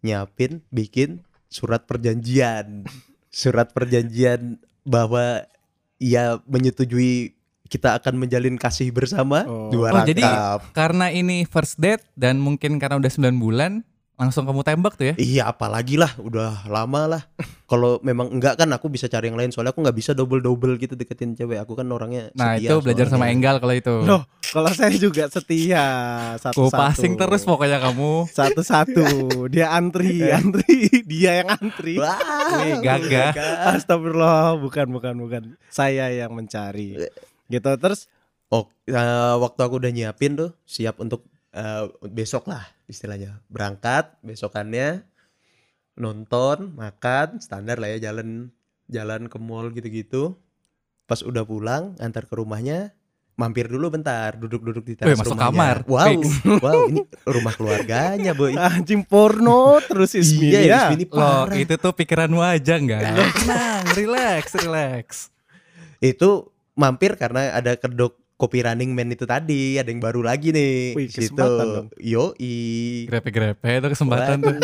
nyiapin 0.00 0.60
bikin 0.68 1.20
surat 1.46 1.84
perjanjian 1.84 2.84
surat 3.28 3.70
perjanjian 3.70 4.56
bahwa 4.82 5.44
ia 5.96 6.38
menyetujui 6.44 7.32
kita 7.64 7.96
akan 7.96 8.18
menjalin 8.18 8.54
kasih 8.54 8.90
bersama 8.90 9.42
Oh. 9.44 9.66
dua 9.68 9.88
Oh, 9.90 10.04
jadi- 10.04 10.22
Karena 10.70 11.08
ini 11.08 11.42
first 11.42 11.76
date 11.76 12.04
dan 12.12 12.36
mungkin 12.36 12.76
karena 12.76 12.96
udah 12.96 13.08
9 13.08 13.34
bulan 13.34 13.72
langsung 14.14 14.44
kamu 14.44 14.62
tembak 14.62 14.94
tuh 14.94 15.10
ya? 15.10 15.14
Iya 15.16 15.42
apalagi 15.48 15.96
lah 15.96 16.14
udah 16.16 16.68
lama 16.68 17.02
lah 17.08 17.22
Kalau 17.64 17.98
memang 17.98 18.30
enggak 18.30 18.54
kan 18.54 18.70
aku 18.70 18.86
bisa 18.86 19.08
cari 19.08 19.26
yang 19.26 19.34
lain 19.34 19.50
Soalnya 19.50 19.72
aku 19.72 19.80
nggak 19.80 19.96
bisa 19.96 20.12
double-double 20.12 20.76
gitu 20.76 20.94
deketin 20.94 21.34
cewek 21.34 21.58
Aku 21.58 21.74
kan 21.74 21.88
orangnya 21.88 22.30
Nah 22.32 22.54
itu 22.54 22.78
belajar 22.78 23.08
sama 23.08 23.24
soalnya. 23.24 23.34
Enggal 23.34 23.56
kalau 23.58 23.74
itu. 23.74 23.94
Loh, 23.98 24.22
kalau 24.54 24.70
saya 24.70 24.94
juga 24.94 25.26
setia 25.26 25.82
Ku 26.38 26.70
satu-satu. 26.70 26.78
passing 26.78 27.18
terus 27.18 27.42
pokoknya 27.42 27.82
kamu. 27.82 28.30
Satu-satu. 28.30 29.04
Dia 29.50 29.74
antri, 29.74 30.22
antri. 30.30 30.86
Dia 31.10 31.42
yang 31.42 31.50
antri. 31.58 31.98
Wah, 31.98 32.78
gagah. 32.78 33.34
Astagfirullah, 33.74 34.54
bukan 34.62 34.86
bukan 34.94 35.14
bukan. 35.18 35.42
Saya 35.66 36.14
yang 36.14 36.30
mencari. 36.30 36.94
gitu 37.50 37.70
terus 37.76 38.06
Oh, 38.54 38.70
eh, 38.86 39.34
waktu 39.42 39.60
aku 39.66 39.82
udah 39.82 39.90
nyiapin 39.90 40.38
tuh, 40.38 40.54
siap 40.62 41.02
untuk 41.02 41.26
eh, 41.50 41.90
besok 42.06 42.46
lah 42.46 42.62
istilahnya. 42.86 43.42
Berangkat 43.50 44.14
besokannya 44.22 45.02
nonton, 45.98 46.74
makan, 46.78 47.42
standar 47.42 47.82
lah 47.82 47.90
ya 47.98 48.10
jalan 48.10 48.54
jalan 48.86 49.26
ke 49.26 49.36
mall 49.42 49.74
gitu-gitu. 49.74 50.38
Pas 51.10 51.20
udah 51.20 51.42
pulang, 51.42 51.98
antar 51.98 52.30
ke 52.30 52.34
rumahnya, 52.38 52.94
mampir 53.34 53.66
dulu 53.66 53.90
bentar, 53.90 54.38
duduk-duduk 54.38 54.84
di 54.86 54.94
teras 54.94 55.10
Wih, 55.10 55.18
masuk 55.18 55.34
rumahnya. 55.34 55.50
kamar. 55.50 55.76
Wow, 55.84 56.06
Fix. 56.06 56.22
wow, 56.64 56.80
ini 56.86 57.00
rumah 57.26 57.52
keluarganya, 57.52 58.32
boy. 58.32 58.54
anjing 58.54 59.02
porno 59.02 59.82
terus 59.82 60.14
Ismi 60.14 60.54
Iya, 60.54 60.60
ya. 60.62 60.80
Ismi 60.86 60.94
ini 60.96 61.06
Loh, 61.10 61.18
parah. 61.46 61.58
itu 61.58 61.74
tuh 61.74 61.92
pikiranmu 61.92 62.38
aja 62.38 62.74
enggak? 62.78 63.02
Tenang, 63.34 63.84
relax, 63.92 64.44
relax. 64.54 65.06
Itu 65.98 66.54
mampir 66.74 67.18
karena 67.18 67.54
ada 67.54 67.74
kedok 67.74 68.14
kopi 68.34 68.62
running 68.62 68.94
man 68.94 69.10
itu 69.10 69.26
tadi, 69.26 69.78
ada 69.78 69.90
yang 69.90 69.98
baru 69.98 70.22
lagi 70.22 70.54
nih. 70.54 70.94
Wih, 70.94 71.06
di 71.06 71.12
situ. 71.12 71.34
kesempatan 71.34 71.66
dong. 71.66 71.86
Yoi. 71.98 72.54
Grepe-grepe 73.10 73.70
itu 73.78 73.88
kesempatan 73.90 74.36
tuh. 74.42 74.54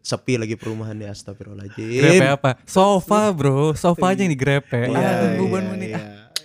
Sepi 0.00 0.40
lagi 0.40 0.56
perumahannya 0.56 1.12
astagfirullahaladzim. 1.12 2.00
Grepe 2.00 2.26
apa? 2.26 2.50
Sofa, 2.64 3.28
Bro. 3.36 3.76
Sofanya 3.76 4.24
yang 4.24 4.32
digrepe. 4.32 4.88
Iya, 4.88 4.96
Aduh, 5.36 5.44
beban 5.44 5.60
iya, 5.60 5.70
menit. 5.70 5.92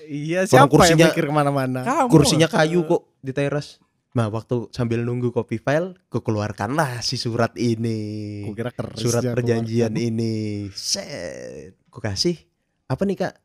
Iya. 0.07 0.39
Iya, 0.39 0.39
Orang 0.41 0.49
siapa 0.49 0.71
kursinya- 0.71 0.97
yang 1.01 1.11
mikir 1.11 1.25
ke 1.25 1.33
mana-mana? 1.33 1.79
Kursinya 2.07 2.47
kayu 2.47 2.83
kok 2.83 3.09
di 3.19 3.31
teras. 3.31 3.77
Nah, 4.11 4.31
waktu 4.31 4.71
sambil 4.71 5.03
nunggu 5.03 5.29
kopi 5.29 5.57
file, 5.57 5.99
keluarkanlah 6.09 7.01
si 7.01 7.15
surat 7.15 7.51
ini. 7.55 8.43
Gua 8.43 8.55
kira 8.55 8.71
keris 8.71 8.95
Surat 8.97 9.19
dia 9.21 9.35
perjanjian 9.35 9.91
keluarkan. 9.91 10.07
ini. 10.15 10.35
Set. 10.71 11.75
Ku 11.89 11.99
kasih. 11.99 12.39
Apa 12.85 13.03
nih, 13.03 13.17
Kak? 13.17 13.35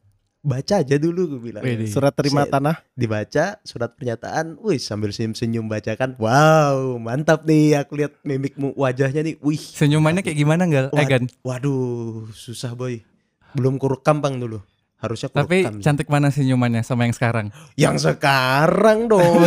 Baca 0.40 0.80
aja 0.80 0.96
dulu 0.96 1.36
gue 1.36 1.40
bilang. 1.42 1.60
Widih. 1.60 1.84
Surat 1.84 2.14
terima 2.14 2.46
Set. 2.46 2.54
tanah. 2.54 2.80
Dibaca 2.94 3.58
surat 3.60 3.92
pernyataan. 3.92 4.56
Wih, 4.56 4.78
sambil 4.78 5.10
senyum-senyum 5.10 5.66
bacakan. 5.66 6.16
Wow, 6.16 6.96
mantap 6.96 7.44
nih 7.44 7.76
aku 7.76 7.98
lihat 7.98 8.16
mimikmu 8.22 8.72
wajahnya 8.72 9.20
nih. 9.20 9.36
Wih. 9.36 9.60
Senyumannya 9.60 10.22
kayak 10.22 10.38
gimana, 10.38 10.64
Gal? 10.64 10.88
Wah, 10.88 11.02
Egan. 11.02 11.28
Waduh, 11.42 12.30
susah 12.30 12.72
boy. 12.72 13.04
Belum 13.52 13.76
kurekam 13.76 14.22
bang 14.22 14.38
dulu. 14.38 14.62
Harusnya 15.00 15.32
Tapi 15.32 15.64
cantik 15.80 16.12
mana 16.12 16.28
senyumannya 16.28 16.84
sama 16.84 17.08
yang 17.08 17.16
sekarang? 17.16 17.46
yang 17.72 17.96
sekarang 17.96 19.08
dong. 19.08 19.40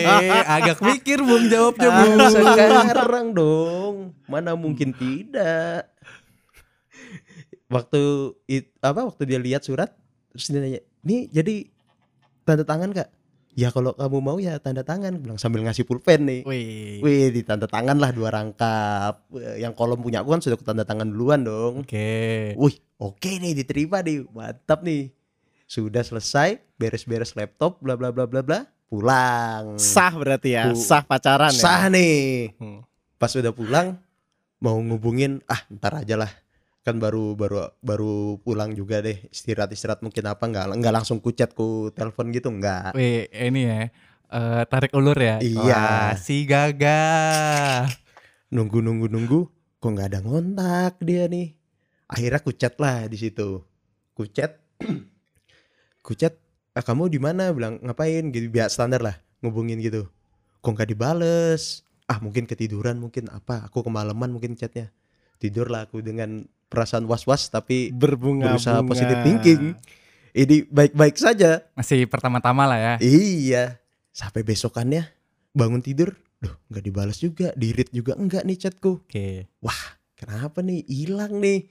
Agak 0.56 0.80
mikir 0.80 1.20
Bung 1.20 1.52
jawabnya, 1.52 1.88
Bung. 1.92 2.16
Sekarang 2.32 3.26
dong. 3.36 3.94
Mana 4.24 4.56
mungkin 4.56 4.96
tidak. 4.96 5.92
Waktu 7.68 8.32
it, 8.48 8.72
apa 8.80 9.04
waktu 9.04 9.22
dia 9.28 9.40
lihat 9.40 9.64
surat 9.64 9.92
terus 10.32 10.48
dia 10.48 10.60
nanya, 10.60 10.80
"Nih 11.04 11.28
jadi 11.28 11.68
tanda 12.44 12.64
tangan 12.64 12.92
Kak?" 12.96 13.08
Ya 13.54 13.70
kalau 13.70 13.94
kamu 13.94 14.18
mau 14.18 14.38
ya 14.42 14.58
tanda 14.58 14.82
tangan 14.82 15.14
bilang 15.14 15.38
sambil 15.38 15.62
ngasih 15.62 15.86
pulpen 15.86 16.26
nih. 16.26 16.40
Wih. 16.42 16.98
Wih, 16.98 17.30
di 17.30 17.46
tanda 17.46 17.70
tangan 17.70 17.94
lah 17.96 18.10
dua 18.10 18.34
rangkap. 18.34 19.30
Eh, 19.30 19.62
Yang 19.62 19.78
kolom 19.78 20.02
punya 20.02 20.26
aku 20.26 20.34
kan 20.34 20.42
sudah 20.42 20.58
tanda 20.58 20.82
tangan 20.82 21.06
duluan 21.06 21.46
dong. 21.46 21.86
Oke. 21.86 22.52
Wih, 22.58 22.76
oke 22.98 23.30
nih 23.30 23.54
diterima 23.54 24.02
nih, 24.02 24.26
mantap 24.26 24.82
nih. 24.82 25.14
Sudah 25.64 26.02
selesai, 26.02 26.58
beres-beres 26.76 27.32
laptop, 27.32 27.78
bla 27.78 27.94
bla 27.94 28.10
bla 28.10 28.26
bla 28.26 28.42
bla, 28.42 28.66
pulang. 28.90 29.78
Sah 29.78 30.10
berarti 30.10 30.58
ya, 30.58 30.68
Bu- 30.68 30.76
sah 30.76 31.06
pacaran 31.06 31.54
ya. 31.54 31.62
Sah 31.62 31.86
nih. 31.86 32.52
Hmm. 32.58 32.82
Pas 33.16 33.30
udah 33.32 33.54
pulang, 33.54 33.96
mau 34.58 34.76
ngubungin, 34.76 35.40
ah 35.46 35.62
ntar 35.70 36.02
aja 36.02 36.18
lah. 36.18 36.30
Kan 36.84 37.00
baru 37.00 37.32
baru 37.32 37.72
baru 37.80 38.36
pulang 38.44 38.76
juga 38.76 39.00
deh, 39.00 39.16
istirahat 39.32 39.72
istirahat 39.72 40.04
mungkin 40.04 40.20
apa 40.28 40.44
nggak 40.44 40.76
nggak 40.84 40.94
langsung 41.00 41.16
kuchat 41.16 41.56
ku 41.56 41.88
telepon 41.96 42.28
gitu 42.28 42.52
nggak. 42.52 42.92
Wih, 42.92 43.24
ini 43.32 43.60
ya. 43.64 43.88
eh, 44.28 44.62
tarik 44.68 44.92
ulur 44.92 45.16
ya. 45.16 45.40
Iya. 45.40 45.64
Wah, 45.64 46.12
si 46.20 46.44
gagah. 46.44 47.88
Nunggu 48.52 48.84
nunggu 48.84 49.08
nunggu, 49.08 49.48
kok 49.80 49.90
nggak 49.96 50.08
ada 50.12 50.20
ngontak 50.20 51.00
dia 51.00 51.24
nih. 51.24 51.56
Akhirnya 52.04 52.44
kuchat 52.44 52.76
lah 52.76 53.08
di 53.08 53.16
situ. 53.16 53.64
Kuchat, 54.12 54.60
kuchat. 56.06 56.36
Ah, 56.76 56.84
kamu 56.84 57.08
di 57.08 57.16
mana? 57.16 57.48
Bilang 57.56 57.80
ngapain? 57.80 58.28
Gitu 58.28 58.52
biasa 58.52 58.76
standar 58.84 59.00
lah, 59.00 59.16
ngubungin 59.40 59.80
gitu. 59.80 60.04
Kok 60.60 60.68
nggak 60.76 60.90
dibales? 60.92 61.80
Ah 62.04 62.20
mungkin 62.20 62.44
ketiduran 62.44 63.00
mungkin 63.00 63.32
apa? 63.32 63.64
Aku 63.72 63.80
kemalaman 63.80 64.28
mungkin 64.28 64.52
chatnya. 64.52 64.92
Tidur 65.40 65.72
lah 65.72 65.88
aku 65.88 66.04
dengan 66.04 66.44
perasaan 66.74 67.06
was-was 67.06 67.46
tapi 67.46 67.94
Berbunga 67.94 68.50
berusaha 68.50 68.82
positive 68.82 69.22
thinking. 69.22 69.78
Ini 70.34 70.66
baik-baik 70.66 71.14
saja. 71.14 71.62
Masih 71.78 72.10
pertama-tama 72.10 72.66
lah 72.66 72.78
ya. 72.82 72.94
Iya. 72.98 73.78
Sampai 74.10 74.42
besokannya 74.42 75.06
bangun 75.54 75.78
tidur, 75.78 76.18
duh 76.42 76.50
nggak 76.66 76.82
dibalas 76.82 77.22
juga, 77.22 77.54
di 77.54 77.70
read 77.70 77.94
juga 77.94 78.18
enggak 78.18 78.42
nih 78.42 78.58
chatku. 78.66 79.06
Oke. 79.06 79.46
Kenapa 80.18 80.58
nih? 80.58 80.82
Hilang 80.90 81.38
nih. 81.38 81.70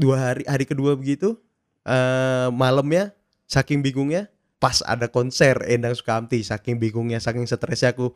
Dua 0.00 0.32
hari 0.32 0.48
hari 0.48 0.64
kedua 0.64 0.96
begitu, 0.96 1.36
eh 1.84 2.48
malamnya 2.48 3.12
saking 3.44 3.84
bingungnya 3.84 4.32
pas 4.58 4.82
ada 4.82 5.06
konser 5.06 5.54
Endang 5.70 5.94
Sukamti 5.94 6.42
saking 6.42 6.82
bingungnya 6.82 7.22
saking 7.22 7.46
stresnya 7.46 7.94
aku 7.94 8.10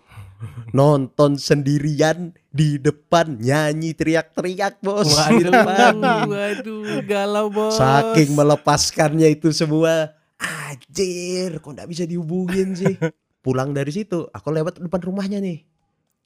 nonton 0.75 1.39
sendirian 1.39 2.35
di 2.51 2.83
depan 2.83 3.39
nyanyi 3.39 3.95
teriak-teriak 3.95 4.83
bos 4.83 5.07
di 5.31 5.47
depan 5.47 6.03
Waduh, 6.03 6.27
waduh, 6.27 7.01
galau 7.07 7.47
bos. 7.47 7.79
Saking 7.79 8.35
melepaskannya 8.35 9.31
itu 9.39 9.55
semua 9.55 10.19
Anjir 10.43 11.63
Kok 11.63 11.79
gak 11.79 11.87
bisa 11.87 12.03
dihubungin 12.03 12.75
sih 12.75 12.99
Pulang 13.39 13.71
dari 13.71 13.95
situ 13.95 14.27
Aku 14.35 14.51
lewat 14.51 14.83
depan 14.83 14.99
rumahnya 14.99 15.39
nih 15.39 15.63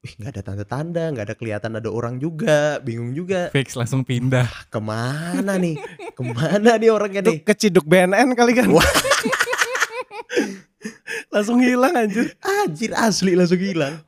Wih 0.00 0.12
gak 0.16 0.33
ada 0.33 0.40
tanda-tanda 0.40 1.12
Gak 1.12 1.24
ada 1.29 1.37
kelihatan 1.37 1.76
ada 1.76 1.92
orang 1.92 2.16
juga 2.16 2.81
Bingung 2.81 3.12
juga 3.12 3.52
Fix 3.52 3.76
langsung 3.76 4.09
pindah. 4.09 4.48
Ke 4.72 4.81
mana 4.81 5.61
nih 5.61 5.76
Ke 6.16 6.22
mana 6.24 6.81
nih 6.81 6.88
orangnya 6.88 7.29
nih 7.29 7.44
keciduk 7.44 7.85
BNN 7.85 8.33
kali 8.33 8.57
kan. 8.57 8.72
Wah. 8.72 8.88
Langsung 11.35 11.59
hilang 11.59 11.94
anjir. 11.96 12.33
Anjir 12.40 12.94
asli 12.94 13.35
langsung 13.35 13.59
hilang 13.59 13.99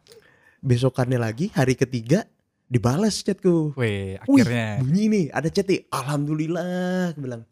Besokannya 0.62 1.18
lagi 1.18 1.50
Hari 1.54 1.74
ketiga 1.74 2.26
Dibalas 2.68 3.24
chatku 3.24 3.72
Wih, 3.80 4.20
Wih, 4.28 4.44
akhirnya. 4.44 4.84
bunyi 4.84 5.04
nih 5.08 5.24
ada 5.32 5.48
chat 5.48 5.64
nih. 5.64 5.88
Alhamdulillah, 5.88 7.16
aku 7.16 7.24
bilang. 7.24 7.42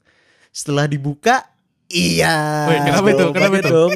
Setelah 0.52 0.84
dibuka, 0.84 1.40
iya. 1.88 2.68
Wih, 2.68 2.80
kenapa 2.84 3.08
itu? 3.16 3.24
Kenapa 3.32 3.56
itu? 3.64 3.72
Dong. 3.72 3.92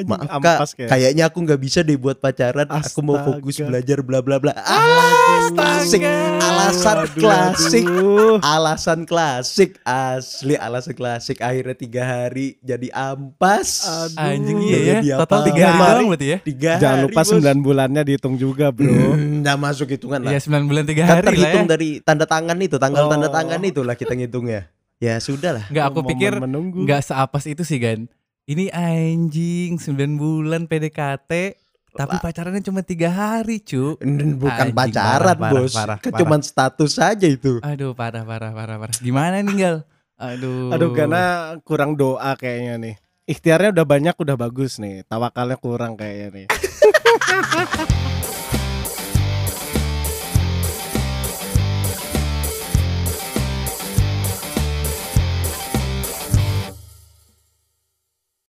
Maaf 0.00 0.28
ampas 0.30 0.70
kak, 0.70 0.76
kayak. 0.78 0.90
kayaknya 0.90 1.24
aku 1.24 1.38
nggak 1.40 1.60
bisa 1.60 1.78
deh 1.80 1.94
buat 1.94 2.16
pacaran. 2.16 2.66
Aku 2.66 2.98
mau 3.00 3.16
fokus 3.18 3.54
Astaga. 3.54 3.68
belajar 3.68 3.98
bla 4.00 4.18
bla 4.18 4.36
bla. 4.36 4.52
Ah, 4.56 5.48
klasik. 5.50 6.00
Alasan 6.38 6.96
Aduh, 6.98 7.14
klasik. 7.14 7.84
aduh. 7.84 8.36
Alasan 8.40 9.00
klasik 9.02 9.70
asli 9.82 10.54
alasan 10.54 10.92
klasik 10.92 11.38
akhirnya 11.38 11.74
tiga 11.74 12.02
hari 12.02 12.56
jadi 12.60 12.88
ampas 12.90 13.84
Aduh. 13.84 14.18
Anjing 14.18 14.56
Nggak 14.58 14.80
iya 14.80 14.96
ya. 15.02 15.16
Total 15.18 15.40
tiga 15.44 15.64
hari 15.66 15.78
doang 15.94 16.08
berarti 16.08 16.26
ya. 16.26 16.38
tiga 16.40 16.70
Jangan 16.76 16.92
hari, 16.94 17.04
lupa 17.06 17.20
bos. 17.20 17.30
9 17.30 17.60
bulannya 17.60 18.02
dihitung 18.02 18.34
juga, 18.34 18.66
Bro. 18.68 18.88
Hmm, 18.88 19.40
nggak 19.40 19.56
masuk 19.58 19.88
hitungan 19.88 20.20
lah 20.20 20.30
Iya 20.30 20.40
9 20.42 20.64
bulan 20.64 20.84
3 20.84 20.96
kan 20.98 21.06
hari 21.06 21.06
lah 21.06 21.14
ya. 21.14 21.24
terhitung 21.28 21.66
dari 21.66 21.88
tanda 22.00 22.24
tangan 22.24 22.56
itu 22.58 22.76
tanggal 22.76 22.96
Oh. 23.00 23.10
tanda 23.10 23.28
tangan 23.28 23.60
itulah 23.60 23.94
kita 23.94 24.12
ngitungnya 24.12 24.66
ya 24.96 25.16
sudah 25.16 25.50
lah 25.54 25.64
Enggak 25.68 25.84
aku 25.86 25.98
Momen 26.00 26.10
pikir 26.10 26.32
menunggu. 26.36 26.82
nggak 26.82 27.00
seapas 27.02 27.46
itu 27.46 27.62
sih 27.62 27.78
Gan. 27.78 28.10
Ini 28.48 28.72
anjing 28.72 29.76
9 29.76 30.16
bulan 30.16 30.64
PDKT 30.64 31.32
tapi 31.92 32.16
pacarannya 32.16 32.64
cuma 32.64 32.80
tiga 32.80 33.12
hari 33.12 33.60
cu. 33.60 34.00
bukan 34.40 34.72
Anjing, 34.72 34.72
pacaran 34.72 35.36
parah, 35.36 35.52
bos 35.52 35.72
parah, 35.76 35.98
Kan 36.00 36.16
parah. 36.16 36.20
cuman 36.24 36.40
status 36.40 36.96
saja 36.96 37.28
itu 37.28 37.60
Aduh 37.60 37.92
parah 37.92 38.24
parah 38.24 38.56
parah 38.56 38.80
parah. 38.80 38.96
Gimana 39.04 39.44
nih 39.44 39.52
Gal? 39.52 39.76
Aduh. 40.32 40.72
Aduh, 40.72 40.96
karena 40.96 41.54
kurang 41.60 41.92
doa 41.92 42.32
kayaknya 42.40 42.74
nih. 42.80 42.94
Ikhtiarnya 43.28 43.76
udah 43.76 43.84
banyak, 43.84 44.16
udah 44.16 44.36
bagus 44.40 44.80
nih. 44.80 45.04
Tawakalnya 45.04 45.60
kurang 45.60 46.00
kayaknya 46.00 46.28
nih. 46.32 46.46